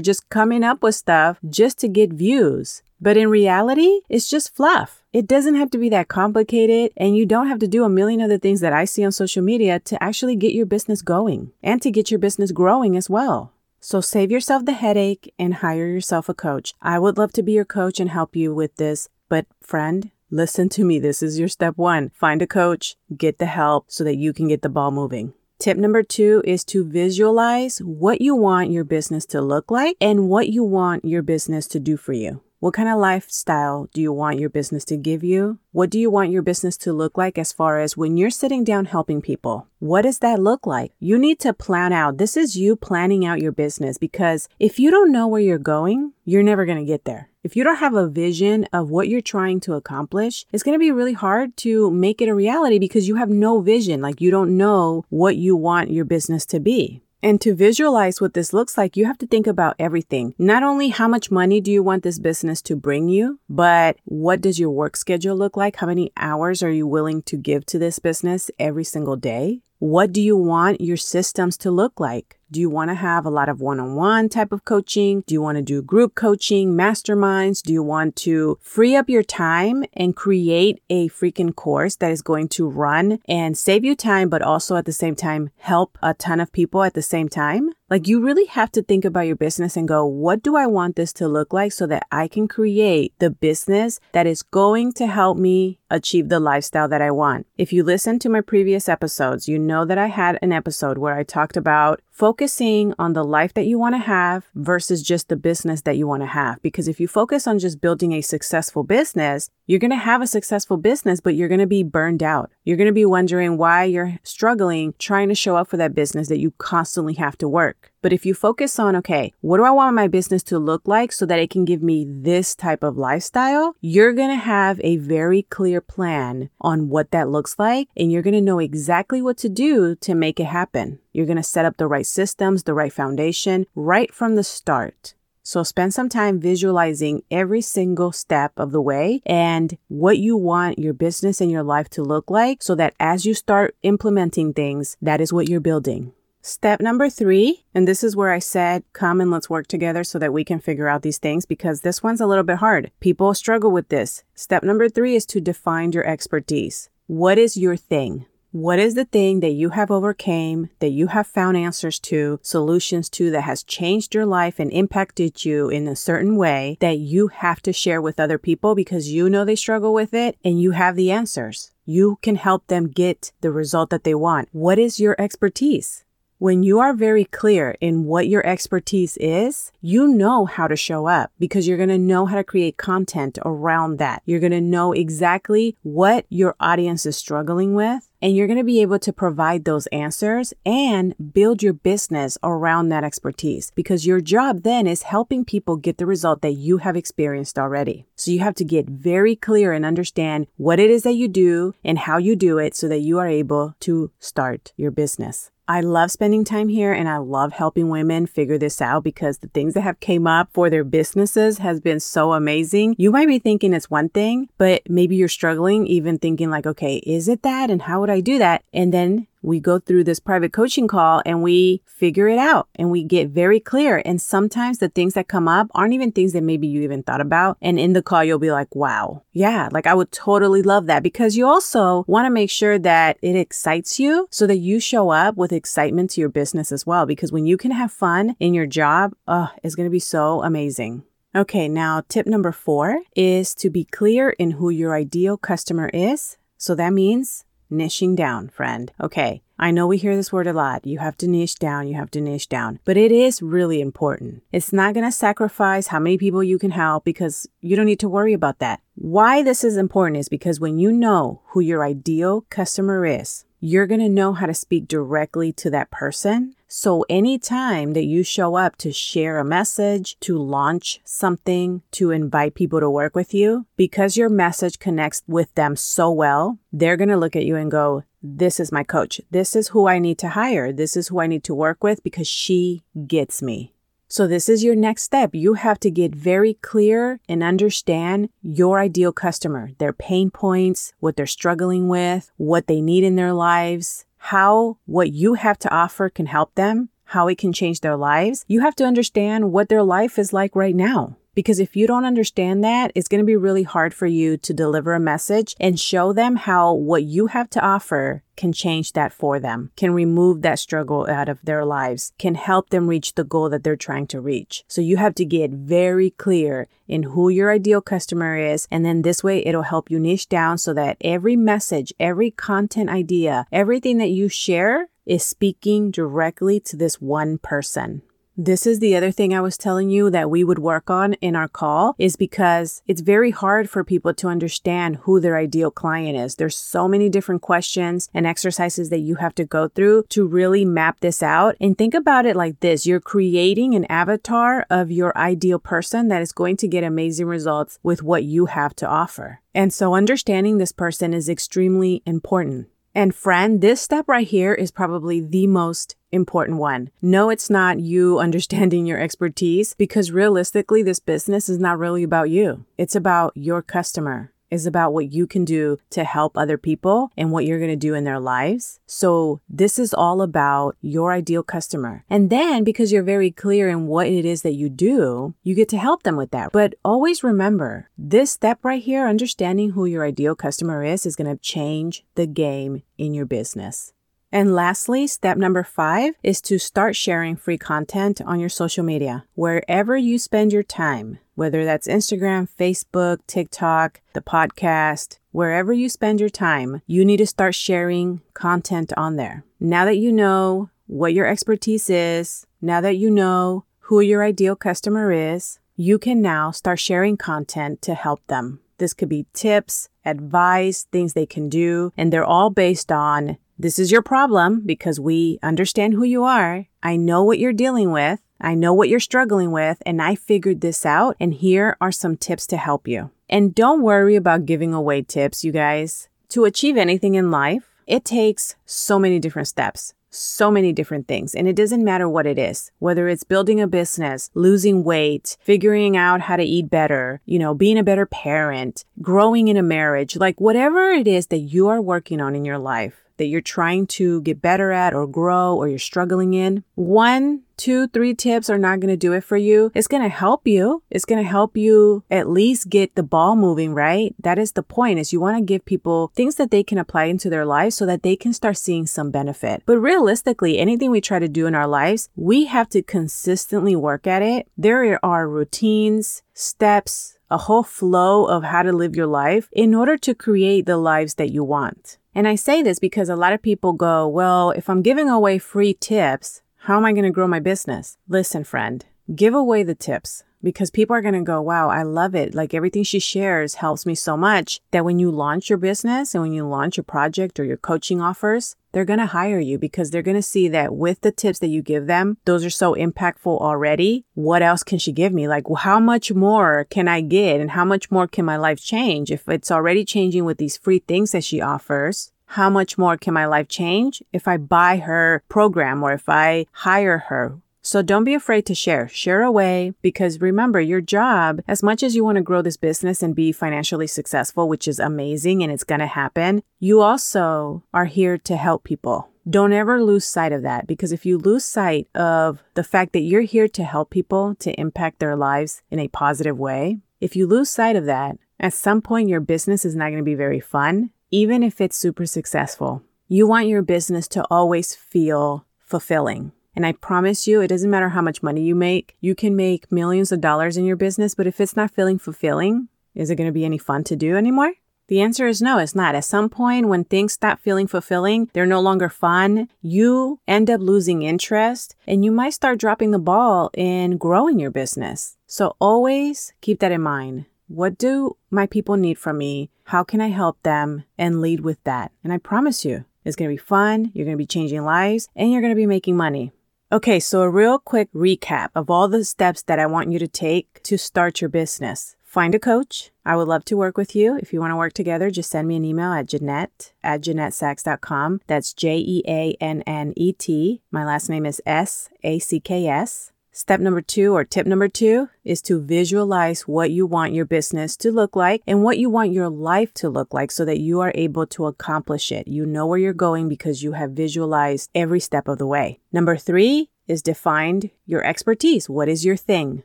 just 0.00 0.30
coming 0.30 0.64
up 0.64 0.82
with 0.82 0.94
stuff 0.94 1.38
just 1.50 1.78
to 1.80 1.88
get 1.88 2.14
views. 2.14 2.82
But 3.04 3.18
in 3.18 3.28
reality, 3.28 4.00
it's 4.08 4.30
just 4.30 4.56
fluff. 4.56 5.02
It 5.12 5.26
doesn't 5.26 5.56
have 5.56 5.70
to 5.72 5.78
be 5.78 5.90
that 5.90 6.08
complicated, 6.08 6.90
and 6.96 7.14
you 7.14 7.26
don't 7.26 7.48
have 7.48 7.58
to 7.58 7.68
do 7.68 7.84
a 7.84 7.88
million 7.90 8.22
other 8.22 8.38
things 8.38 8.60
that 8.60 8.72
I 8.72 8.86
see 8.86 9.04
on 9.04 9.12
social 9.12 9.42
media 9.42 9.78
to 9.80 10.02
actually 10.02 10.36
get 10.36 10.54
your 10.54 10.64
business 10.64 11.02
going 11.02 11.52
and 11.62 11.82
to 11.82 11.90
get 11.90 12.10
your 12.10 12.18
business 12.18 12.50
growing 12.50 12.96
as 12.96 13.10
well. 13.10 13.52
So 13.78 14.00
save 14.00 14.30
yourself 14.30 14.64
the 14.64 14.72
headache 14.72 15.30
and 15.38 15.56
hire 15.56 15.86
yourself 15.86 16.30
a 16.30 16.34
coach. 16.34 16.72
I 16.80 16.98
would 16.98 17.18
love 17.18 17.34
to 17.34 17.42
be 17.42 17.52
your 17.52 17.66
coach 17.66 18.00
and 18.00 18.08
help 18.08 18.34
you 18.34 18.54
with 18.54 18.76
this, 18.76 19.10
but 19.28 19.44
friend, 19.60 20.10
listen 20.30 20.70
to 20.70 20.82
me. 20.82 20.98
This 20.98 21.22
is 21.22 21.38
your 21.38 21.48
step 21.48 21.76
one. 21.76 22.08
Find 22.14 22.40
a 22.40 22.46
coach, 22.46 22.96
get 23.14 23.36
the 23.36 23.44
help 23.44 23.90
so 23.90 24.02
that 24.04 24.16
you 24.16 24.32
can 24.32 24.48
get 24.48 24.62
the 24.62 24.70
ball 24.70 24.90
moving. 24.90 25.34
Tip 25.58 25.76
number 25.76 26.02
two 26.02 26.42
is 26.46 26.64
to 26.64 26.86
visualize 26.86 27.80
what 27.80 28.22
you 28.22 28.34
want 28.34 28.70
your 28.70 28.84
business 28.84 29.26
to 29.26 29.42
look 29.42 29.70
like 29.70 29.98
and 30.00 30.30
what 30.30 30.48
you 30.48 30.64
want 30.64 31.04
your 31.04 31.22
business 31.22 31.66
to 31.66 31.78
do 31.78 31.98
for 31.98 32.14
you. 32.14 32.40
What 32.64 32.72
kind 32.72 32.88
of 32.88 32.98
lifestyle 32.98 33.90
do 33.92 34.00
you 34.00 34.10
want 34.10 34.38
your 34.38 34.48
business 34.48 34.86
to 34.86 34.96
give 34.96 35.22
you? 35.22 35.58
What 35.72 35.90
do 35.90 35.98
you 35.98 36.08
want 36.08 36.30
your 36.30 36.40
business 36.40 36.78
to 36.78 36.94
look 36.94 37.18
like 37.18 37.36
as 37.36 37.52
far 37.52 37.78
as 37.78 37.94
when 37.94 38.16
you're 38.16 38.30
sitting 38.30 38.64
down 38.64 38.86
helping 38.86 39.20
people? 39.20 39.66
What 39.80 40.00
does 40.00 40.20
that 40.20 40.38
look 40.38 40.66
like? 40.66 40.92
You 40.98 41.18
need 41.18 41.38
to 41.40 41.52
plan 41.52 41.92
out. 41.92 42.16
This 42.16 42.38
is 42.38 42.56
you 42.56 42.74
planning 42.74 43.26
out 43.26 43.42
your 43.42 43.52
business 43.52 43.98
because 43.98 44.48
if 44.58 44.78
you 44.78 44.90
don't 44.90 45.12
know 45.12 45.28
where 45.28 45.42
you're 45.42 45.58
going, 45.58 46.14
you're 46.24 46.42
never 46.42 46.64
going 46.64 46.78
to 46.78 46.86
get 46.86 47.04
there. 47.04 47.28
If 47.42 47.54
you 47.54 47.64
don't 47.64 47.76
have 47.76 47.92
a 47.92 48.08
vision 48.08 48.66
of 48.72 48.88
what 48.88 49.08
you're 49.08 49.20
trying 49.20 49.60
to 49.60 49.74
accomplish, 49.74 50.46
it's 50.50 50.62
going 50.62 50.74
to 50.74 50.78
be 50.78 50.90
really 50.90 51.12
hard 51.12 51.58
to 51.58 51.90
make 51.90 52.22
it 52.22 52.30
a 52.30 52.34
reality 52.34 52.78
because 52.78 53.06
you 53.06 53.16
have 53.16 53.28
no 53.28 53.60
vision. 53.60 54.00
Like 54.00 54.22
you 54.22 54.30
don't 54.30 54.56
know 54.56 55.04
what 55.10 55.36
you 55.36 55.54
want 55.54 55.90
your 55.90 56.06
business 56.06 56.46
to 56.46 56.60
be. 56.60 57.02
And 57.24 57.40
to 57.40 57.54
visualize 57.54 58.20
what 58.20 58.34
this 58.34 58.52
looks 58.52 58.76
like, 58.76 58.98
you 58.98 59.06
have 59.06 59.16
to 59.16 59.26
think 59.26 59.46
about 59.46 59.76
everything. 59.78 60.34
Not 60.36 60.62
only 60.62 60.90
how 60.90 61.08
much 61.08 61.30
money 61.30 61.58
do 61.58 61.70
you 61.70 61.82
want 61.82 62.02
this 62.02 62.18
business 62.18 62.60
to 62.60 62.76
bring 62.76 63.08
you, 63.08 63.40
but 63.48 63.96
what 64.04 64.42
does 64.42 64.60
your 64.60 64.68
work 64.68 64.94
schedule 64.94 65.34
look 65.34 65.56
like? 65.56 65.76
How 65.76 65.86
many 65.86 66.12
hours 66.18 66.62
are 66.62 66.70
you 66.70 66.86
willing 66.86 67.22
to 67.22 67.38
give 67.38 67.64
to 67.64 67.78
this 67.78 67.98
business 67.98 68.50
every 68.58 68.84
single 68.84 69.16
day? 69.16 69.62
What 69.78 70.12
do 70.12 70.20
you 70.20 70.36
want 70.36 70.82
your 70.82 70.98
systems 70.98 71.56
to 71.58 71.70
look 71.70 71.98
like? 71.98 72.38
Do 72.54 72.60
you 72.60 72.70
want 72.70 72.90
to 72.90 72.94
have 72.94 73.26
a 73.26 73.30
lot 73.30 73.48
of 73.48 73.60
one 73.60 73.80
on 73.80 73.96
one 73.96 74.28
type 74.28 74.52
of 74.52 74.64
coaching? 74.64 75.24
Do 75.26 75.34
you 75.34 75.42
want 75.42 75.56
to 75.56 75.62
do 75.62 75.82
group 75.82 76.14
coaching, 76.14 76.74
masterminds? 76.74 77.60
Do 77.60 77.72
you 77.72 77.82
want 77.82 78.14
to 78.18 78.60
free 78.62 78.94
up 78.94 79.08
your 79.08 79.24
time 79.24 79.82
and 79.94 80.14
create 80.14 80.80
a 80.88 81.08
freaking 81.08 81.56
course 81.56 81.96
that 81.96 82.12
is 82.12 82.22
going 82.22 82.46
to 82.50 82.68
run 82.68 83.18
and 83.26 83.58
save 83.58 83.84
you 83.84 83.96
time, 83.96 84.28
but 84.28 84.40
also 84.40 84.76
at 84.76 84.84
the 84.84 84.92
same 84.92 85.16
time 85.16 85.50
help 85.56 85.98
a 86.00 86.14
ton 86.14 86.38
of 86.38 86.52
people 86.52 86.84
at 86.84 86.94
the 86.94 87.02
same 87.02 87.28
time? 87.28 87.70
Like 87.90 88.08
you 88.08 88.24
really 88.24 88.46
have 88.46 88.72
to 88.72 88.82
think 88.82 89.04
about 89.04 89.26
your 89.26 89.36
business 89.36 89.76
and 89.76 89.86
go, 89.86 90.06
what 90.06 90.42
do 90.42 90.56
I 90.56 90.66
want 90.66 90.96
this 90.96 91.12
to 91.14 91.28
look 91.28 91.52
like 91.52 91.70
so 91.70 91.86
that 91.86 92.06
I 92.10 92.28
can 92.28 92.48
create 92.48 93.12
the 93.18 93.28
business 93.28 94.00
that 94.12 94.26
is 94.26 94.42
going 94.42 94.94
to 94.94 95.06
help 95.06 95.36
me 95.36 95.78
achieve 95.90 96.30
the 96.30 96.40
lifestyle 96.40 96.88
that 96.88 97.02
I 97.02 97.10
want? 97.10 97.46
If 97.58 97.74
you 97.74 97.84
listen 97.84 98.18
to 98.20 98.30
my 98.30 98.40
previous 98.40 98.88
episodes, 98.88 99.48
you 99.48 99.58
know 99.58 99.84
that 99.84 99.98
I 99.98 100.06
had 100.06 100.38
an 100.40 100.50
episode 100.50 100.96
where 100.96 101.14
I 101.14 101.24
talked 101.24 101.58
about 101.58 102.00
focusing 102.10 102.94
on 102.96 103.12
the 103.12 103.24
life 103.24 103.52
that 103.54 103.66
you 103.66 103.76
want 103.76 103.94
to 103.96 103.98
have 103.98 104.46
versus 104.54 105.02
just 105.02 105.28
the 105.28 105.36
business 105.36 105.82
that 105.82 105.96
you 105.96 106.06
want 106.06 106.22
to 106.22 106.28
have. 106.28 106.62
Because 106.62 106.86
if 106.86 107.00
you 107.00 107.08
focus 107.08 107.46
on 107.46 107.58
just 107.58 107.80
building 107.80 108.12
a 108.12 108.20
successful 108.22 108.84
business, 108.84 109.50
you're 109.66 109.80
going 109.80 109.90
to 109.90 109.96
have 109.96 110.22
a 110.22 110.26
successful 110.26 110.76
business, 110.76 111.20
but 111.20 111.34
you're 111.34 111.48
going 111.48 111.60
to 111.60 111.66
be 111.66 111.82
burned 111.82 112.22
out. 112.22 112.52
You're 112.62 112.76
going 112.76 112.86
to 112.86 112.92
be 112.92 113.04
wondering 113.04 113.58
why 113.58 113.84
you're 113.84 114.18
struggling 114.22 114.94
trying 114.98 115.28
to 115.28 115.34
show 115.34 115.56
up 115.56 115.68
for 115.68 115.76
that 115.76 115.94
business 115.94 116.28
that 116.28 116.38
you 116.38 116.52
constantly 116.52 117.14
have 117.14 117.36
to 117.38 117.48
work. 117.48 117.83
But 118.02 118.12
if 118.12 118.26
you 118.26 118.34
focus 118.34 118.78
on, 118.78 118.96
okay, 118.96 119.32
what 119.40 119.56
do 119.56 119.64
I 119.64 119.70
want 119.70 119.94
my 119.94 120.08
business 120.08 120.42
to 120.44 120.58
look 120.58 120.86
like 120.86 121.12
so 121.12 121.24
that 121.26 121.38
it 121.38 121.50
can 121.50 121.64
give 121.64 121.82
me 121.82 122.06
this 122.08 122.54
type 122.54 122.82
of 122.82 122.98
lifestyle? 122.98 123.76
You're 123.80 124.12
going 124.12 124.30
to 124.30 124.36
have 124.44 124.80
a 124.84 124.96
very 124.96 125.42
clear 125.42 125.80
plan 125.80 126.50
on 126.60 126.88
what 126.88 127.10
that 127.12 127.28
looks 127.28 127.58
like, 127.58 127.88
and 127.96 128.12
you're 128.12 128.22
going 128.22 128.34
to 128.34 128.40
know 128.40 128.58
exactly 128.58 129.22
what 129.22 129.38
to 129.38 129.48
do 129.48 129.94
to 129.96 130.14
make 130.14 130.38
it 130.38 130.44
happen. 130.44 130.98
You're 131.12 131.26
going 131.26 131.36
to 131.36 131.42
set 131.42 131.64
up 131.64 131.76
the 131.76 131.86
right 131.86 132.06
systems, 132.06 132.64
the 132.64 132.74
right 132.74 132.92
foundation 132.92 133.66
right 133.74 134.12
from 134.12 134.34
the 134.34 134.44
start. 134.44 135.14
So 135.46 135.62
spend 135.62 135.92
some 135.92 136.08
time 136.08 136.40
visualizing 136.40 137.22
every 137.30 137.60
single 137.60 138.12
step 138.12 138.52
of 138.56 138.72
the 138.72 138.80
way 138.80 139.20
and 139.26 139.76
what 139.88 140.16
you 140.16 140.38
want 140.38 140.78
your 140.78 140.94
business 140.94 141.38
and 141.38 141.50
your 141.50 141.62
life 141.62 141.90
to 141.90 142.02
look 142.02 142.30
like 142.30 142.62
so 142.62 142.74
that 142.76 142.94
as 142.98 143.26
you 143.26 143.34
start 143.34 143.76
implementing 143.82 144.54
things, 144.54 144.96
that 145.02 145.20
is 145.20 145.34
what 145.34 145.46
you're 145.50 145.60
building. 145.60 146.14
Step 146.46 146.78
number 146.78 147.08
three, 147.08 147.64
and 147.74 147.88
this 147.88 148.04
is 148.04 148.14
where 148.14 148.30
I 148.30 148.38
said, 148.38 148.84
come 148.92 149.18
and 149.22 149.30
let's 149.30 149.48
work 149.48 149.66
together 149.66 150.04
so 150.04 150.18
that 150.18 150.34
we 150.34 150.44
can 150.44 150.60
figure 150.60 150.88
out 150.88 151.00
these 151.00 151.16
things 151.16 151.46
because 151.46 151.80
this 151.80 152.02
one's 152.02 152.20
a 152.20 152.26
little 152.26 152.44
bit 152.44 152.58
hard. 152.58 152.90
People 153.00 153.32
struggle 153.32 153.70
with 153.70 153.88
this. 153.88 154.24
Step 154.34 154.62
number 154.62 154.90
three 154.90 155.16
is 155.16 155.24
to 155.24 155.40
define 155.40 155.92
your 155.92 156.06
expertise. 156.06 156.90
What 157.06 157.38
is 157.38 157.56
your 157.56 157.76
thing? 157.76 158.26
What 158.50 158.78
is 158.78 158.94
the 158.94 159.06
thing 159.06 159.40
that 159.40 159.52
you 159.52 159.70
have 159.70 159.90
overcame, 159.90 160.68
that 160.80 160.90
you 160.90 161.06
have 161.06 161.26
found 161.26 161.56
answers 161.56 161.98
to, 162.00 162.38
solutions 162.42 163.08
to, 163.10 163.30
that 163.30 163.44
has 163.44 163.62
changed 163.62 164.14
your 164.14 164.26
life 164.26 164.58
and 164.58 164.70
impacted 164.70 165.46
you 165.46 165.70
in 165.70 165.88
a 165.88 165.96
certain 165.96 166.36
way 166.36 166.76
that 166.80 166.98
you 166.98 167.28
have 167.28 167.62
to 167.62 167.72
share 167.72 168.02
with 168.02 168.20
other 168.20 168.36
people 168.36 168.74
because 168.74 169.10
you 169.10 169.30
know 169.30 169.46
they 169.46 169.56
struggle 169.56 169.94
with 169.94 170.12
it 170.12 170.36
and 170.44 170.60
you 170.60 170.72
have 170.72 170.94
the 170.94 171.10
answers? 171.10 171.72
You 171.86 172.18
can 172.20 172.36
help 172.36 172.66
them 172.66 172.88
get 172.88 173.32
the 173.40 173.50
result 173.50 173.88
that 173.88 174.04
they 174.04 174.14
want. 174.14 174.50
What 174.52 174.78
is 174.78 175.00
your 175.00 175.16
expertise? 175.18 176.03
When 176.44 176.62
you 176.62 176.78
are 176.80 176.92
very 176.92 177.24
clear 177.24 177.74
in 177.80 178.04
what 178.04 178.28
your 178.28 178.46
expertise 178.46 179.16
is, 179.16 179.72
you 179.80 180.06
know 180.06 180.44
how 180.44 180.68
to 180.68 180.76
show 180.76 181.06
up 181.06 181.32
because 181.38 181.66
you're 181.66 181.78
going 181.78 181.88
to 181.88 181.96
know 181.96 182.26
how 182.26 182.36
to 182.36 182.44
create 182.44 182.76
content 182.76 183.38
around 183.46 183.96
that. 183.96 184.20
You're 184.26 184.40
going 184.40 184.52
to 184.52 184.60
know 184.60 184.92
exactly 184.92 185.74
what 185.82 186.26
your 186.28 186.54
audience 186.60 187.06
is 187.06 187.16
struggling 187.16 187.72
with 187.72 188.10
and 188.20 188.36
you're 188.36 188.46
going 188.46 188.58
to 188.58 188.62
be 188.62 188.82
able 188.82 188.98
to 188.98 189.10
provide 189.10 189.64
those 189.64 189.86
answers 189.86 190.52
and 190.66 191.14
build 191.32 191.62
your 191.62 191.72
business 191.72 192.36
around 192.42 192.90
that 192.90 193.04
expertise 193.04 193.72
because 193.74 194.04
your 194.04 194.20
job 194.20 194.64
then 194.64 194.86
is 194.86 195.04
helping 195.04 195.46
people 195.46 195.76
get 195.78 195.96
the 195.96 196.04
result 196.04 196.42
that 196.42 196.52
you 196.52 196.76
have 196.76 196.94
experienced 196.94 197.58
already. 197.58 198.04
So 198.16 198.30
you 198.30 198.40
have 198.40 198.54
to 198.56 198.66
get 198.66 198.86
very 198.90 199.34
clear 199.34 199.72
and 199.72 199.86
understand 199.86 200.48
what 200.58 200.78
it 200.78 200.90
is 200.90 201.04
that 201.04 201.14
you 201.14 201.26
do 201.26 201.74
and 201.82 202.00
how 202.00 202.18
you 202.18 202.36
do 202.36 202.58
it 202.58 202.76
so 202.76 202.86
that 202.88 203.00
you 203.00 203.18
are 203.18 203.28
able 203.28 203.76
to 203.80 204.10
start 204.18 204.74
your 204.76 204.90
business. 204.90 205.50
I 205.66 205.80
love 205.80 206.10
spending 206.10 206.44
time 206.44 206.68
here 206.68 206.92
and 206.92 207.08
I 207.08 207.16
love 207.16 207.52
helping 207.52 207.88
women 207.88 208.26
figure 208.26 208.58
this 208.58 208.82
out 208.82 209.02
because 209.02 209.38
the 209.38 209.48
things 209.48 209.72
that 209.74 209.80
have 209.80 209.98
came 209.98 210.26
up 210.26 210.50
for 210.52 210.68
their 210.68 210.84
businesses 210.84 211.58
has 211.58 211.80
been 211.80 212.00
so 212.00 212.34
amazing. 212.34 212.94
You 212.98 213.10
might 213.10 213.28
be 213.28 213.38
thinking 213.38 213.72
it's 213.72 213.90
one 213.90 214.10
thing, 214.10 214.50
but 214.58 214.82
maybe 214.88 215.16
you're 215.16 215.28
struggling 215.28 215.86
even 215.86 216.18
thinking 216.18 216.50
like, 216.50 216.66
okay, 216.66 216.96
is 216.96 217.28
it 217.28 217.42
that? 217.42 217.70
And 217.70 217.80
how 217.82 218.00
would 218.00 218.10
I 218.10 218.20
do 218.20 218.38
that? 218.38 218.62
And 218.74 218.92
then 218.92 219.26
we 219.44 219.60
go 219.60 219.78
through 219.78 220.04
this 220.04 220.18
private 220.18 220.52
coaching 220.52 220.88
call 220.88 221.22
and 221.26 221.42
we 221.42 221.82
figure 221.86 222.28
it 222.28 222.38
out 222.38 222.68
and 222.76 222.90
we 222.90 223.04
get 223.04 223.28
very 223.28 223.60
clear. 223.60 224.00
And 224.04 224.20
sometimes 224.20 224.78
the 224.78 224.88
things 224.88 225.14
that 225.14 225.28
come 225.28 225.46
up 225.46 225.68
aren't 225.74 225.92
even 225.92 226.12
things 226.12 226.32
that 226.32 226.42
maybe 226.42 226.66
you 226.66 226.80
even 226.82 227.02
thought 227.02 227.20
about. 227.20 227.58
And 227.60 227.78
in 227.78 227.92
the 227.92 228.02
call, 228.02 228.24
you'll 228.24 228.38
be 228.38 228.50
like, 228.50 228.74
wow, 228.74 229.22
yeah, 229.32 229.68
like 229.70 229.86
I 229.86 229.94
would 229.94 230.10
totally 230.10 230.62
love 230.62 230.86
that 230.86 231.02
because 231.02 231.36
you 231.36 231.46
also 231.46 232.04
want 232.06 232.26
to 232.26 232.30
make 232.30 232.50
sure 232.50 232.78
that 232.78 233.18
it 233.20 233.36
excites 233.36 234.00
you 234.00 234.26
so 234.30 234.46
that 234.46 234.56
you 234.56 234.80
show 234.80 235.10
up 235.10 235.36
with 235.36 235.52
excitement 235.52 236.10
to 236.10 236.20
your 236.20 236.30
business 236.30 236.72
as 236.72 236.86
well. 236.86 237.04
Because 237.04 237.30
when 237.30 237.46
you 237.46 237.56
can 237.56 237.70
have 237.70 237.92
fun 237.92 238.36
in 238.40 238.54
your 238.54 238.66
job, 238.66 239.12
oh, 239.28 239.50
it's 239.62 239.74
going 239.74 239.86
to 239.86 239.90
be 239.90 239.98
so 239.98 240.42
amazing. 240.42 241.04
Okay, 241.36 241.68
now 241.68 242.02
tip 242.08 242.26
number 242.26 242.52
four 242.52 243.02
is 243.14 243.54
to 243.56 243.68
be 243.68 243.84
clear 243.84 244.30
in 244.30 244.52
who 244.52 244.70
your 244.70 244.94
ideal 244.94 245.36
customer 245.36 245.90
is. 245.92 246.38
So 246.56 246.74
that 246.76 246.92
means 246.92 247.44
niching 247.74 248.16
down, 248.16 248.48
friend. 248.48 248.92
Okay. 249.00 249.42
I 249.58 249.70
know 249.70 249.86
we 249.86 249.98
hear 249.98 250.16
this 250.16 250.32
word 250.32 250.48
a 250.48 250.52
lot. 250.52 250.84
You 250.84 250.98
have 250.98 251.16
to 251.18 251.28
niche 251.28 251.56
down, 251.56 251.86
you 251.86 251.94
have 251.94 252.10
to 252.12 252.20
niche 252.20 252.48
down, 252.48 252.80
but 252.84 252.96
it 252.96 253.12
is 253.12 253.40
really 253.40 253.80
important. 253.80 254.42
It's 254.50 254.72
not 254.72 254.94
going 254.94 255.06
to 255.06 255.12
sacrifice 255.12 255.88
how 255.88 256.00
many 256.00 256.18
people 256.18 256.42
you 256.42 256.58
can 256.58 256.72
help 256.72 257.04
because 257.04 257.46
you 257.60 257.76
don't 257.76 257.86
need 257.86 258.00
to 258.00 258.08
worry 258.08 258.32
about 258.32 258.58
that. 258.58 258.80
Why 258.96 259.42
this 259.42 259.62
is 259.62 259.76
important 259.76 260.16
is 260.16 260.28
because 260.28 260.58
when 260.58 260.78
you 260.78 260.92
know 260.92 261.42
who 261.48 261.60
your 261.60 261.84
ideal 261.84 262.46
customer 262.50 263.06
is, 263.06 263.44
you're 263.60 263.86
going 263.86 264.00
to 264.00 264.08
know 264.08 264.32
how 264.32 264.46
to 264.46 264.54
speak 264.54 264.88
directly 264.88 265.52
to 265.52 265.70
that 265.70 265.90
person. 265.90 266.54
So, 266.76 267.04
anytime 267.08 267.92
that 267.92 268.06
you 268.06 268.24
show 268.24 268.56
up 268.56 268.74
to 268.78 268.90
share 268.90 269.38
a 269.38 269.44
message, 269.44 270.18
to 270.18 270.36
launch 270.36 271.00
something, 271.04 271.82
to 271.92 272.10
invite 272.10 272.56
people 272.56 272.80
to 272.80 272.90
work 272.90 273.14
with 273.14 273.32
you, 273.32 273.66
because 273.76 274.16
your 274.16 274.28
message 274.28 274.80
connects 274.80 275.22
with 275.28 275.54
them 275.54 275.76
so 275.76 276.10
well, 276.10 276.58
they're 276.72 276.96
going 276.96 277.10
to 277.10 277.16
look 277.16 277.36
at 277.36 277.44
you 277.44 277.54
and 277.54 277.70
go, 277.70 278.02
This 278.20 278.58
is 278.58 278.72
my 278.72 278.82
coach. 278.82 279.20
This 279.30 279.54
is 279.54 279.68
who 279.68 279.86
I 279.86 280.00
need 280.00 280.18
to 280.18 280.30
hire. 280.30 280.72
This 280.72 280.96
is 280.96 281.06
who 281.06 281.20
I 281.20 281.28
need 281.28 281.44
to 281.44 281.54
work 281.54 281.84
with 281.84 282.02
because 282.02 282.26
she 282.26 282.82
gets 283.06 283.40
me. 283.40 283.72
So, 284.08 284.26
this 284.26 284.48
is 284.48 284.64
your 284.64 284.74
next 284.74 285.04
step. 285.04 285.30
You 285.32 285.54
have 285.54 285.78
to 285.78 285.92
get 285.92 286.12
very 286.12 286.54
clear 286.54 287.20
and 287.28 287.44
understand 287.44 288.30
your 288.42 288.80
ideal 288.80 289.12
customer, 289.12 289.70
their 289.78 289.92
pain 289.92 290.28
points, 290.28 290.92
what 290.98 291.14
they're 291.14 291.26
struggling 291.26 291.86
with, 291.86 292.32
what 292.36 292.66
they 292.66 292.80
need 292.80 293.04
in 293.04 293.14
their 293.14 293.32
lives, 293.32 294.06
how 294.28 294.78
what 294.86 295.12
you 295.12 295.34
have 295.34 295.58
to 295.58 295.70
offer 295.70 296.08
can 296.08 296.24
help 296.24 296.54
them, 296.54 296.88
how 297.04 297.28
it 297.28 297.36
can 297.36 297.52
change 297.52 297.80
their 297.80 297.94
lives. 297.94 298.46
You 298.48 298.60
have 298.60 298.74
to 298.76 298.84
understand 298.84 299.52
what 299.52 299.68
their 299.68 299.82
life 299.82 300.18
is 300.18 300.32
like 300.32 300.56
right 300.56 300.74
now. 300.74 301.18
Because 301.34 301.58
if 301.58 301.76
you 301.76 301.86
don't 301.86 302.04
understand 302.04 302.62
that, 302.64 302.92
it's 302.94 303.08
going 303.08 303.20
to 303.20 303.24
be 303.24 303.36
really 303.36 303.62
hard 303.62 303.92
for 303.92 304.06
you 304.06 304.36
to 304.38 304.54
deliver 304.54 304.94
a 304.94 305.00
message 305.00 305.54
and 305.60 305.78
show 305.78 306.12
them 306.12 306.36
how 306.36 306.72
what 306.72 307.04
you 307.04 307.26
have 307.28 307.50
to 307.50 307.64
offer 307.64 308.22
can 308.36 308.52
change 308.52 308.92
that 308.92 309.12
for 309.12 309.38
them, 309.38 309.70
can 309.76 309.92
remove 309.92 310.42
that 310.42 310.58
struggle 310.58 311.06
out 311.08 311.28
of 311.28 311.40
their 311.42 311.64
lives, 311.64 312.12
can 312.18 312.34
help 312.34 312.70
them 312.70 312.88
reach 312.88 313.14
the 313.14 313.24
goal 313.24 313.48
that 313.48 313.62
they're 313.62 313.76
trying 313.76 314.06
to 314.08 314.20
reach. 314.20 314.64
So 314.68 314.80
you 314.80 314.96
have 314.96 315.14
to 315.16 315.24
get 315.24 315.50
very 315.50 316.10
clear 316.10 316.68
in 316.88 317.04
who 317.04 317.28
your 317.28 317.50
ideal 317.52 317.80
customer 317.80 318.36
is. 318.36 318.66
And 318.70 318.84
then 318.84 319.02
this 319.02 319.22
way 319.22 319.44
it'll 319.44 319.62
help 319.62 319.90
you 319.90 320.00
niche 320.00 320.28
down 320.28 320.58
so 320.58 320.74
that 320.74 320.96
every 321.00 321.36
message, 321.36 321.92
every 322.00 322.30
content 322.30 322.90
idea, 322.90 323.46
everything 323.52 323.98
that 323.98 324.10
you 324.10 324.28
share 324.28 324.88
is 325.06 325.24
speaking 325.24 325.90
directly 325.90 326.58
to 326.58 326.76
this 326.76 327.00
one 327.00 327.38
person. 327.38 328.02
This 328.36 328.66
is 328.66 328.80
the 328.80 328.96
other 328.96 329.12
thing 329.12 329.32
I 329.32 329.40
was 329.40 329.56
telling 329.56 329.90
you 329.90 330.10
that 330.10 330.28
we 330.28 330.42
would 330.42 330.58
work 330.58 330.90
on 330.90 331.12
in 331.14 331.36
our 331.36 331.46
call 331.46 331.94
is 331.98 332.16
because 332.16 332.82
it's 332.88 333.00
very 333.00 333.30
hard 333.30 333.70
for 333.70 333.84
people 333.84 334.12
to 334.14 334.26
understand 334.26 334.96
who 335.02 335.20
their 335.20 335.36
ideal 335.36 335.70
client 335.70 336.18
is. 336.18 336.34
There's 336.34 336.56
so 336.56 336.88
many 336.88 337.08
different 337.08 337.42
questions 337.42 338.08
and 338.12 338.26
exercises 338.26 338.90
that 338.90 338.98
you 338.98 339.14
have 339.16 339.36
to 339.36 339.44
go 339.44 339.68
through 339.68 340.06
to 340.08 340.26
really 340.26 340.64
map 340.64 340.98
this 340.98 341.22
out. 341.22 341.54
And 341.60 341.78
think 341.78 341.94
about 341.94 342.26
it 342.26 342.34
like 342.34 342.58
this. 342.58 342.86
You're 342.86 342.98
creating 342.98 343.76
an 343.76 343.84
avatar 343.84 344.66
of 344.68 344.90
your 344.90 345.16
ideal 345.16 345.60
person 345.60 346.08
that 346.08 346.20
is 346.20 346.32
going 346.32 346.56
to 346.56 346.66
get 346.66 346.82
amazing 346.82 347.28
results 347.28 347.78
with 347.84 348.02
what 348.02 348.24
you 348.24 348.46
have 348.46 348.74
to 348.76 348.88
offer. 348.88 349.42
And 349.54 349.72
so 349.72 349.94
understanding 349.94 350.58
this 350.58 350.72
person 350.72 351.14
is 351.14 351.28
extremely 351.28 352.02
important. 352.04 352.66
And 352.96 353.14
friend, 353.14 353.60
this 353.60 353.80
step 353.80 354.08
right 354.08 354.26
here 354.26 354.54
is 354.54 354.70
probably 354.70 355.20
the 355.20 355.48
most 355.48 355.96
important 356.14 356.58
one. 356.58 356.90
No, 357.02 357.28
it's 357.28 357.50
not 357.50 357.80
you 357.80 358.18
understanding 358.26 358.86
your 358.86 359.00
expertise 359.00 359.74
because 359.74 360.12
realistically, 360.12 360.82
this 360.82 361.00
business 361.00 361.48
is 361.48 361.58
not 361.58 361.78
really 361.78 362.02
about 362.02 362.30
you. 362.30 362.64
It's 362.78 362.96
about 362.96 363.32
your 363.36 363.60
customer 363.62 364.30
is 364.50 364.66
about 364.66 364.92
what 364.92 365.12
you 365.12 365.26
can 365.26 365.44
do 365.44 365.78
to 365.90 366.04
help 366.04 366.36
other 366.36 366.56
people 366.56 367.10
and 367.16 367.30
what 367.30 367.44
you're 367.44 367.58
going 367.58 367.70
to 367.70 367.76
do 367.76 367.94
in 367.94 368.04
their 368.04 368.20
lives. 368.20 368.78
So 368.86 369.40
this 369.48 369.78
is 369.78 369.92
all 369.92 370.22
about 370.22 370.76
your 370.80 371.12
ideal 371.12 371.42
customer. 371.42 372.04
And 372.08 372.30
then 372.30 372.62
because 372.62 372.92
you're 372.92 373.02
very 373.02 373.30
clear 373.30 373.68
in 373.68 373.86
what 373.86 374.06
it 374.06 374.24
is 374.24 374.42
that 374.42 374.54
you 374.54 374.68
do, 374.68 375.34
you 375.42 375.54
get 375.54 375.68
to 375.70 375.78
help 375.78 376.04
them 376.04 376.16
with 376.16 376.30
that. 376.30 376.52
But 376.52 376.74
always 376.84 377.24
remember 377.24 377.90
this 377.98 378.30
step 378.30 378.60
right 378.62 378.82
here, 378.82 379.08
understanding 379.08 379.70
who 379.70 379.86
your 379.86 380.06
ideal 380.06 380.36
customer 380.36 380.84
is, 380.84 381.04
is 381.04 381.16
going 381.16 381.30
to 381.30 381.42
change 381.42 382.04
the 382.14 382.26
game 382.26 382.82
in 382.96 383.12
your 383.12 383.26
business. 383.26 383.93
And 384.34 384.52
lastly, 384.52 385.06
step 385.06 385.36
number 385.36 385.62
five 385.62 386.14
is 386.24 386.40
to 386.40 386.58
start 386.58 386.96
sharing 386.96 387.36
free 387.36 387.56
content 387.56 388.20
on 388.20 388.40
your 388.40 388.48
social 388.48 388.82
media. 388.82 389.24
Wherever 389.36 389.96
you 389.96 390.18
spend 390.18 390.52
your 390.52 390.64
time, 390.64 391.20
whether 391.36 391.64
that's 391.64 391.86
Instagram, 391.86 392.48
Facebook, 392.58 393.18
TikTok, 393.28 394.00
the 394.12 394.20
podcast, 394.20 395.18
wherever 395.30 395.72
you 395.72 395.88
spend 395.88 396.18
your 396.18 396.30
time, 396.30 396.82
you 396.88 397.04
need 397.04 397.18
to 397.18 397.28
start 397.28 397.54
sharing 397.54 398.22
content 398.34 398.92
on 398.96 399.14
there. 399.14 399.44
Now 399.60 399.84
that 399.84 399.98
you 399.98 400.10
know 400.10 400.68
what 400.88 401.14
your 401.14 401.26
expertise 401.26 401.88
is, 401.88 402.44
now 402.60 402.80
that 402.80 402.96
you 402.96 403.12
know 403.12 403.64
who 403.82 404.00
your 404.00 404.24
ideal 404.24 404.56
customer 404.56 405.12
is, 405.12 405.60
you 405.76 405.96
can 405.96 406.20
now 406.20 406.50
start 406.50 406.80
sharing 406.80 407.16
content 407.16 407.82
to 407.82 407.94
help 407.94 408.26
them. 408.26 408.58
This 408.78 408.94
could 408.94 409.08
be 409.08 409.26
tips, 409.32 409.88
advice, 410.04 410.88
things 410.90 411.12
they 411.12 411.26
can 411.26 411.48
do, 411.48 411.92
and 411.96 412.12
they're 412.12 412.24
all 412.24 412.50
based 412.50 412.90
on 412.90 413.38
this 413.58 413.78
is 413.78 413.92
your 413.92 414.02
problem 414.02 414.62
because 414.66 414.98
we 414.98 415.38
understand 415.42 415.94
who 415.94 416.04
you 416.04 416.24
are. 416.24 416.66
I 416.82 416.96
know 416.96 417.22
what 417.22 417.38
you're 417.38 417.52
dealing 417.52 417.92
with. 417.92 418.20
I 418.40 418.54
know 418.54 418.74
what 418.74 418.88
you're 418.88 419.00
struggling 419.00 419.52
with, 419.52 419.80
and 419.86 420.02
I 420.02 420.16
figured 420.16 420.60
this 420.60 420.84
out. 420.84 421.16
And 421.20 421.32
here 421.32 421.76
are 421.80 421.92
some 421.92 422.16
tips 422.16 422.46
to 422.48 422.56
help 422.56 422.88
you. 422.88 423.10
And 423.28 423.54
don't 423.54 423.82
worry 423.82 424.16
about 424.16 424.44
giving 424.44 424.74
away 424.74 425.02
tips, 425.02 425.44
you 425.44 425.52
guys. 425.52 426.08
To 426.30 426.44
achieve 426.44 426.76
anything 426.76 427.14
in 427.14 427.30
life, 427.30 427.70
it 427.86 428.04
takes 428.04 428.56
so 428.66 428.98
many 428.98 429.18
different 429.18 429.48
steps 429.48 429.94
so 430.14 430.50
many 430.50 430.72
different 430.72 431.08
things. 431.08 431.34
And 431.34 431.48
it 431.48 431.56
doesn't 431.56 431.84
matter 431.84 432.08
what 432.08 432.26
it 432.26 432.38
is, 432.38 432.70
whether 432.78 433.08
it's 433.08 433.24
building 433.24 433.60
a 433.60 433.66
business, 433.66 434.30
losing 434.34 434.84
weight, 434.84 435.36
figuring 435.40 435.96
out 435.96 436.22
how 436.22 436.36
to 436.36 436.44
eat 436.44 436.70
better, 436.70 437.20
you 437.26 437.38
know, 437.38 437.54
being 437.54 437.78
a 437.78 437.82
better 437.82 438.06
parent, 438.06 438.84
growing 439.02 439.48
in 439.48 439.56
a 439.56 439.62
marriage, 439.62 440.16
like 440.16 440.40
whatever 440.40 440.90
it 440.90 441.08
is 441.08 441.26
that 441.28 441.38
you 441.38 441.68
are 441.68 441.82
working 441.82 442.20
on 442.20 442.34
in 442.34 442.44
your 442.44 442.58
life 442.58 443.03
that 443.16 443.26
you're 443.26 443.40
trying 443.40 443.86
to 443.86 444.20
get 444.22 444.42
better 444.42 444.72
at 444.72 444.94
or 444.94 445.06
grow 445.06 445.56
or 445.56 445.68
you're 445.68 445.78
struggling 445.78 446.34
in, 446.34 446.64
one, 446.74 447.42
two, 447.56 447.86
three 447.88 448.14
tips 448.14 448.50
are 448.50 448.58
not 448.58 448.80
going 448.80 448.90
to 448.90 448.96
do 448.96 449.12
it 449.12 449.24
for 449.24 449.36
you. 449.36 449.70
It's 449.74 449.86
going 449.86 450.02
to 450.02 450.08
help 450.08 450.46
you. 450.46 450.82
It's 450.90 451.04
going 451.04 451.22
to 451.22 451.28
help 451.28 451.56
you 451.56 452.02
at 452.10 452.28
least 452.28 452.68
get 452.68 452.94
the 452.94 453.02
ball 453.02 453.36
moving, 453.36 453.74
right? 453.74 454.14
That 454.18 454.38
is 454.38 454.52
the 454.52 454.62
point 454.62 454.98
is 454.98 455.12
you 455.12 455.20
want 455.20 455.36
to 455.38 455.44
give 455.44 455.64
people 455.64 456.10
things 456.14 456.36
that 456.36 456.50
they 456.50 456.62
can 456.62 456.78
apply 456.78 457.04
into 457.04 457.30
their 457.30 457.44
lives 457.44 457.76
so 457.76 457.86
that 457.86 458.02
they 458.02 458.16
can 458.16 458.32
start 458.32 458.56
seeing 458.56 458.86
some 458.86 459.10
benefit. 459.10 459.62
But 459.66 459.78
realistically, 459.78 460.58
anything 460.58 460.90
we 460.90 461.00
try 461.00 461.18
to 461.18 461.28
do 461.28 461.46
in 461.46 461.54
our 461.54 461.68
lives, 461.68 462.08
we 462.16 462.46
have 462.46 462.68
to 462.70 462.82
consistently 462.82 463.76
work 463.76 464.06
at 464.06 464.22
it. 464.22 464.48
There 464.56 465.04
are 465.04 465.28
routines, 465.28 466.22
steps, 466.32 467.18
a 467.30 467.38
whole 467.38 467.62
flow 467.62 468.26
of 468.26 468.44
how 468.44 468.62
to 468.62 468.72
live 468.72 468.94
your 468.94 469.06
life 469.06 469.48
in 469.52 469.74
order 469.74 469.96
to 469.98 470.14
create 470.14 470.66
the 470.66 470.76
lives 470.76 471.14
that 471.14 471.30
you 471.30 471.42
want. 471.42 471.98
And 472.14 472.28
I 472.28 472.36
say 472.36 472.62
this 472.62 472.78
because 472.78 473.08
a 473.08 473.16
lot 473.16 473.32
of 473.32 473.42
people 473.42 473.72
go, 473.72 474.06
well, 474.06 474.52
if 474.52 474.70
I'm 474.70 474.82
giving 474.82 475.08
away 475.08 475.38
free 475.38 475.74
tips, 475.74 476.42
how 476.58 476.76
am 476.76 476.84
I 476.84 476.92
going 476.92 477.04
to 477.04 477.10
grow 477.10 477.26
my 477.26 477.40
business? 477.40 477.98
Listen, 478.08 478.44
friend, 478.44 478.84
give 479.14 479.34
away 479.34 479.64
the 479.64 479.74
tips 479.74 480.22
because 480.40 480.70
people 480.70 480.94
are 480.94 481.02
going 481.02 481.14
to 481.14 481.22
go, 481.22 481.42
wow, 481.42 481.68
I 481.68 481.82
love 481.82 482.14
it. 482.14 482.32
Like 482.34 482.54
everything 482.54 482.84
she 482.84 483.00
shares 483.00 483.54
helps 483.54 483.84
me 483.84 483.96
so 483.96 484.16
much 484.16 484.60
that 484.70 484.84
when 484.84 485.00
you 485.00 485.10
launch 485.10 485.50
your 485.50 485.58
business 485.58 486.14
and 486.14 486.22
when 486.22 486.32
you 486.32 486.46
launch 486.46 486.76
your 486.76 486.84
project 486.84 487.40
or 487.40 487.44
your 487.44 487.56
coaching 487.56 488.00
offers, 488.00 488.54
they're 488.74 488.84
going 488.84 488.98
to 488.98 489.06
hire 489.06 489.38
you 489.38 489.56
because 489.56 489.90
they're 489.90 490.02
going 490.02 490.16
to 490.16 490.22
see 490.22 490.48
that 490.48 490.74
with 490.74 491.00
the 491.00 491.12
tips 491.12 491.38
that 491.38 491.48
you 491.48 491.62
give 491.62 491.86
them, 491.86 492.18
those 492.24 492.44
are 492.44 492.50
so 492.50 492.74
impactful 492.74 493.40
already. 493.40 494.04
What 494.14 494.42
else 494.42 494.64
can 494.64 494.78
she 494.78 494.90
give 494.90 495.12
me? 495.12 495.28
Like, 495.28 495.48
well, 495.48 495.56
how 495.56 495.78
much 495.78 496.12
more 496.12 496.66
can 496.68 496.88
I 496.88 497.00
get 497.00 497.40
and 497.40 497.52
how 497.52 497.64
much 497.64 497.90
more 497.92 498.08
can 498.08 498.24
my 498.24 498.36
life 498.36 498.60
change 498.60 499.12
if 499.12 499.28
it's 499.28 499.52
already 499.52 499.84
changing 499.84 500.24
with 500.24 500.38
these 500.38 500.56
free 500.56 500.80
things 500.80 501.12
that 501.12 501.22
she 501.22 501.40
offers? 501.40 502.10
How 502.26 502.50
much 502.50 502.76
more 502.76 502.96
can 502.96 503.14
my 503.14 503.26
life 503.26 503.46
change 503.46 504.02
if 504.12 504.26
I 504.26 504.38
buy 504.38 504.78
her 504.78 505.22
program 505.28 505.84
or 505.84 505.92
if 505.92 506.08
I 506.08 506.46
hire 506.50 506.98
her? 506.98 507.38
So 507.66 507.80
don't 507.80 508.04
be 508.04 508.12
afraid 508.12 508.44
to 508.44 508.54
share. 508.54 508.88
Share 508.88 509.22
away 509.22 509.72
because 509.80 510.20
remember 510.20 510.60
your 510.60 510.82
job, 510.82 511.40
as 511.48 511.62
much 511.62 511.82
as 511.82 511.96
you 511.96 512.04
want 512.04 512.16
to 512.16 512.22
grow 512.22 512.42
this 512.42 512.58
business 512.58 513.02
and 513.02 513.14
be 513.14 513.32
financially 513.32 513.86
successful, 513.86 514.50
which 514.50 514.68
is 514.68 514.78
amazing 514.78 515.42
and 515.42 515.50
it's 515.50 515.64
going 515.64 515.80
to 515.80 515.86
happen, 515.86 516.42
you 516.60 516.82
also 516.82 517.62
are 517.72 517.86
here 517.86 518.18
to 518.18 518.36
help 518.36 518.64
people. 518.64 519.08
Don't 519.28 519.54
ever 519.54 519.82
lose 519.82 520.04
sight 520.04 520.30
of 520.30 520.42
that 520.42 520.66
because 520.66 520.92
if 520.92 521.06
you 521.06 521.16
lose 521.16 521.46
sight 521.46 521.88
of 521.94 522.42
the 522.52 522.62
fact 522.62 522.92
that 522.92 523.00
you're 523.00 523.22
here 523.22 523.48
to 523.48 523.64
help 523.64 523.88
people 523.88 524.34
to 524.40 524.52
impact 524.60 524.98
their 524.98 525.16
lives 525.16 525.62
in 525.70 525.78
a 525.78 525.88
positive 525.88 526.38
way, 526.38 526.80
if 527.00 527.16
you 527.16 527.26
lose 527.26 527.48
sight 527.48 527.76
of 527.76 527.86
that, 527.86 528.18
at 528.38 528.52
some 528.52 528.82
point 528.82 529.08
your 529.08 529.20
business 529.20 529.64
is 529.64 529.74
not 529.74 529.86
going 529.86 529.96
to 529.96 530.04
be 530.04 530.14
very 530.14 530.38
fun, 530.38 530.90
even 531.10 531.42
if 531.42 531.62
it's 531.62 531.78
super 531.78 532.04
successful. 532.04 532.82
You 533.08 533.26
want 533.26 533.46
your 533.46 533.62
business 533.62 534.06
to 534.08 534.26
always 534.30 534.74
feel 534.74 535.46
fulfilling. 535.60 536.32
And 536.56 536.64
I 536.64 536.72
promise 536.72 537.26
you, 537.26 537.40
it 537.40 537.48
doesn't 537.48 537.70
matter 537.70 537.90
how 537.90 538.02
much 538.02 538.22
money 538.22 538.42
you 538.42 538.54
make. 538.54 538.96
You 539.00 539.14
can 539.14 539.34
make 539.34 539.72
millions 539.72 540.12
of 540.12 540.20
dollars 540.20 540.56
in 540.56 540.64
your 540.64 540.76
business, 540.76 541.14
but 541.14 541.26
if 541.26 541.40
it's 541.40 541.56
not 541.56 541.70
feeling 541.70 541.98
fulfilling, 541.98 542.68
is 542.94 543.10
it 543.10 543.16
going 543.16 543.28
to 543.28 543.32
be 543.32 543.44
any 543.44 543.58
fun 543.58 543.84
to 543.84 543.96
do 543.96 544.16
anymore? 544.16 544.52
The 544.86 545.00
answer 545.00 545.26
is 545.26 545.40
no, 545.40 545.58
it's 545.58 545.74
not. 545.74 545.94
At 545.94 546.04
some 546.04 546.28
point, 546.28 546.68
when 546.68 546.84
things 546.84 547.14
stop 547.14 547.40
feeling 547.40 547.66
fulfilling, 547.66 548.28
they're 548.34 548.44
no 548.44 548.60
longer 548.60 548.90
fun, 548.90 549.48
you 549.62 550.20
end 550.28 550.50
up 550.50 550.60
losing 550.60 551.02
interest 551.02 551.74
and 551.86 552.04
you 552.04 552.12
might 552.12 552.34
start 552.34 552.58
dropping 552.58 552.90
the 552.90 552.98
ball 552.98 553.50
in 553.54 553.96
growing 553.96 554.38
your 554.38 554.50
business. 554.50 555.16
So 555.26 555.56
always 555.58 556.34
keep 556.42 556.60
that 556.60 556.72
in 556.72 556.82
mind. 556.82 557.24
What 557.48 557.78
do 557.78 558.16
my 558.30 558.46
people 558.46 558.76
need 558.76 558.98
from 558.98 559.18
me? 559.18 559.50
How 559.64 559.84
can 559.84 560.02
I 560.02 560.08
help 560.08 560.42
them 560.42 560.84
and 560.98 561.22
lead 561.22 561.40
with 561.40 561.62
that? 561.64 561.90
And 562.02 562.12
I 562.12 562.18
promise 562.18 562.64
you, 562.64 562.84
it's 563.04 563.16
going 563.16 563.30
to 563.30 563.34
be 563.34 563.38
fun. 563.38 563.90
You're 563.94 564.04
going 564.04 564.16
to 564.16 564.22
be 564.22 564.26
changing 564.26 564.64
lives 564.64 565.08
and 565.16 565.32
you're 565.32 565.40
going 565.40 565.52
to 565.52 565.56
be 565.56 565.66
making 565.66 565.96
money. 565.96 566.32
Okay, 566.74 566.98
so 566.98 567.22
a 567.22 567.30
real 567.30 567.60
quick 567.60 567.88
recap 567.92 568.48
of 568.56 568.68
all 568.68 568.88
the 568.88 569.04
steps 569.04 569.42
that 569.42 569.60
I 569.60 569.66
want 569.66 569.92
you 569.92 570.00
to 570.00 570.08
take 570.08 570.60
to 570.64 570.76
start 570.76 571.20
your 571.20 571.30
business. 571.30 571.94
Find 572.02 572.34
a 572.34 572.40
coach. 572.40 572.90
I 573.04 573.14
would 573.14 573.28
love 573.28 573.44
to 573.44 573.56
work 573.56 573.76
with 573.76 573.94
you. 573.94 574.16
If 574.16 574.32
you 574.32 574.40
want 574.40 574.50
to 574.50 574.56
work 574.56 574.72
together, 574.72 575.08
just 575.08 575.30
send 575.30 575.46
me 575.46 575.54
an 575.54 575.64
email 575.64 575.92
at 575.92 576.06
Jeannette 576.06 576.72
at 576.82 577.00
JeannetteSacks.com. 577.00 578.22
That's 578.26 578.52
J 578.52 578.78
E 578.78 579.04
A 579.06 579.36
N 579.40 579.62
N 579.68 579.92
E 579.96 580.14
T. 580.14 580.62
My 580.72 580.84
last 580.84 581.08
name 581.08 581.26
is 581.26 581.40
S 581.46 581.90
A 582.02 582.18
C 582.18 582.40
K 582.40 582.66
S. 582.66 583.12
Step 583.36 583.58
number 583.58 583.80
two, 583.80 584.14
or 584.14 584.22
tip 584.22 584.46
number 584.46 584.68
two, 584.68 585.08
is 585.24 585.42
to 585.42 585.60
visualize 585.60 586.42
what 586.42 586.70
you 586.70 586.86
want 586.86 587.12
your 587.12 587.24
business 587.24 587.76
to 587.76 587.90
look 587.90 588.14
like 588.14 588.40
and 588.46 588.62
what 588.62 588.78
you 588.78 588.88
want 588.88 589.10
your 589.10 589.28
life 589.28 589.74
to 589.74 589.88
look 589.88 590.14
like 590.14 590.30
so 590.30 590.44
that 590.44 590.60
you 590.60 590.78
are 590.78 590.92
able 590.94 591.26
to 591.26 591.46
accomplish 591.46 592.12
it. 592.12 592.28
You 592.28 592.46
know 592.46 592.64
where 592.64 592.78
you're 592.78 592.92
going 592.92 593.28
because 593.28 593.60
you 593.60 593.72
have 593.72 593.90
visualized 593.90 594.70
every 594.72 595.00
step 595.00 595.26
of 595.26 595.38
the 595.38 595.48
way. 595.48 595.80
Number 595.92 596.16
three 596.16 596.70
is 596.86 597.02
defined 597.02 597.70
your 597.86 598.04
expertise. 598.04 598.70
What 598.70 598.88
is 598.88 599.04
your 599.04 599.16
thing? 599.16 599.64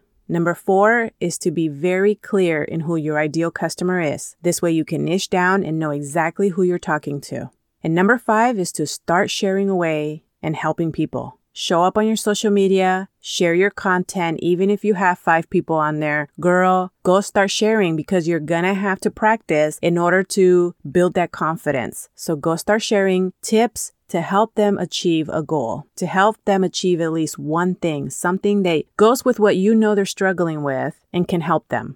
Number 0.28 0.56
four 0.56 1.12
is 1.20 1.38
to 1.38 1.52
be 1.52 1.68
very 1.68 2.16
clear 2.16 2.64
in 2.64 2.80
who 2.80 2.96
your 2.96 3.20
ideal 3.20 3.52
customer 3.52 4.02
is. 4.02 4.36
This 4.42 4.64
way 4.64 4.72
you 4.72 4.84
can 4.84 5.06
niche 5.06 5.30
down 5.30 5.64
and 5.64 5.78
know 5.78 5.92
exactly 5.92 6.50
who 6.50 6.64
you're 6.64 6.80
talking 6.80 7.22
to. 7.22 7.52
And 7.84 7.94
number 7.94 8.18
five 8.18 8.58
is 8.58 8.72
to 8.72 8.88
start 8.88 9.30
sharing 9.30 9.70
away 9.70 10.24
and 10.42 10.56
helping 10.56 10.92
people. 10.92 11.39
Show 11.54 11.84
up 11.84 11.98
on 11.98 12.08
your 12.08 12.16
social 12.16 12.52
media, 12.52 13.10
share 13.20 13.54
your 13.54 13.70
content, 13.70 14.40
even 14.42 14.70
if 14.70 14.84
you 14.84 14.94
have 14.94 15.20
five 15.20 15.50
people 15.50 15.76
on 15.76 16.00
there. 16.00 16.30
Girl, 16.40 16.92
go 17.04 17.22
start 17.22 17.52
sharing 17.52 17.96
because 17.96 18.28
you're 18.28 18.40
gonna 18.40 18.74
have 18.74 19.00
to 19.02 19.12
practice 19.12 19.80
in 19.82 19.98
order 19.98 20.24
to 20.24 20.76
build 20.90 21.16
that 21.16 21.32
confidence. 21.32 22.10
So 22.16 22.36
go 22.36 22.56
start 22.56 22.82
sharing 22.82 23.34
tips 23.42 23.92
to 24.10 24.22
help 24.22 24.56
them 24.56 24.78
achieve 24.78 25.30
a 25.30 25.44
goal, 25.44 25.86
to 25.96 26.06
help 26.06 26.38
them 26.46 26.64
achieve 26.64 27.00
at 27.00 27.14
least 27.14 27.38
one 27.38 27.76
thing, 27.76 28.10
something 28.10 28.64
that 28.64 28.86
goes 28.98 29.24
with 29.24 29.40
what 29.40 29.56
you 29.56 29.74
know 29.76 29.96
they're 29.96 30.06
struggling 30.06 30.64
with 30.64 31.00
and 31.14 31.28
can 31.28 31.42
help 31.42 31.68
them. 31.70 31.96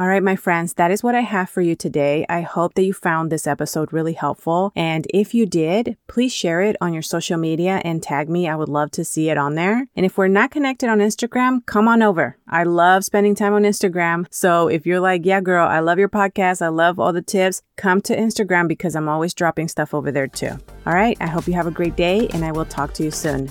All 0.00 0.06
right, 0.06 0.22
my 0.22 0.36
friends, 0.36 0.74
that 0.74 0.92
is 0.92 1.02
what 1.02 1.16
I 1.16 1.22
have 1.22 1.50
for 1.50 1.60
you 1.60 1.74
today. 1.74 2.24
I 2.28 2.42
hope 2.42 2.74
that 2.74 2.84
you 2.84 2.92
found 2.92 3.32
this 3.32 3.48
episode 3.48 3.92
really 3.92 4.12
helpful. 4.12 4.70
And 4.76 5.04
if 5.12 5.34
you 5.34 5.44
did, 5.44 5.96
please 6.06 6.32
share 6.32 6.60
it 6.60 6.76
on 6.80 6.92
your 6.92 7.02
social 7.02 7.36
media 7.36 7.82
and 7.84 8.00
tag 8.00 8.28
me. 8.28 8.48
I 8.48 8.54
would 8.54 8.68
love 8.68 8.92
to 8.92 9.04
see 9.04 9.28
it 9.28 9.36
on 9.36 9.56
there. 9.56 9.88
And 9.96 10.06
if 10.06 10.16
we're 10.16 10.28
not 10.28 10.52
connected 10.52 10.88
on 10.88 11.00
Instagram, 11.00 11.66
come 11.66 11.88
on 11.88 12.00
over. 12.00 12.36
I 12.46 12.62
love 12.62 13.04
spending 13.04 13.34
time 13.34 13.54
on 13.54 13.64
Instagram. 13.64 14.26
So 14.30 14.68
if 14.68 14.86
you're 14.86 15.00
like, 15.00 15.26
yeah, 15.26 15.40
girl, 15.40 15.66
I 15.66 15.80
love 15.80 15.98
your 15.98 16.08
podcast, 16.08 16.62
I 16.62 16.68
love 16.68 17.00
all 17.00 17.12
the 17.12 17.20
tips, 17.20 17.62
come 17.76 18.00
to 18.02 18.16
Instagram 18.16 18.68
because 18.68 18.94
I'm 18.94 19.08
always 19.08 19.34
dropping 19.34 19.66
stuff 19.66 19.94
over 19.94 20.12
there 20.12 20.28
too. 20.28 20.52
All 20.86 20.94
right, 20.94 21.16
I 21.20 21.26
hope 21.26 21.48
you 21.48 21.54
have 21.54 21.66
a 21.66 21.72
great 21.72 21.96
day 21.96 22.28
and 22.28 22.44
I 22.44 22.52
will 22.52 22.66
talk 22.66 22.94
to 22.94 23.02
you 23.02 23.10
soon. 23.10 23.50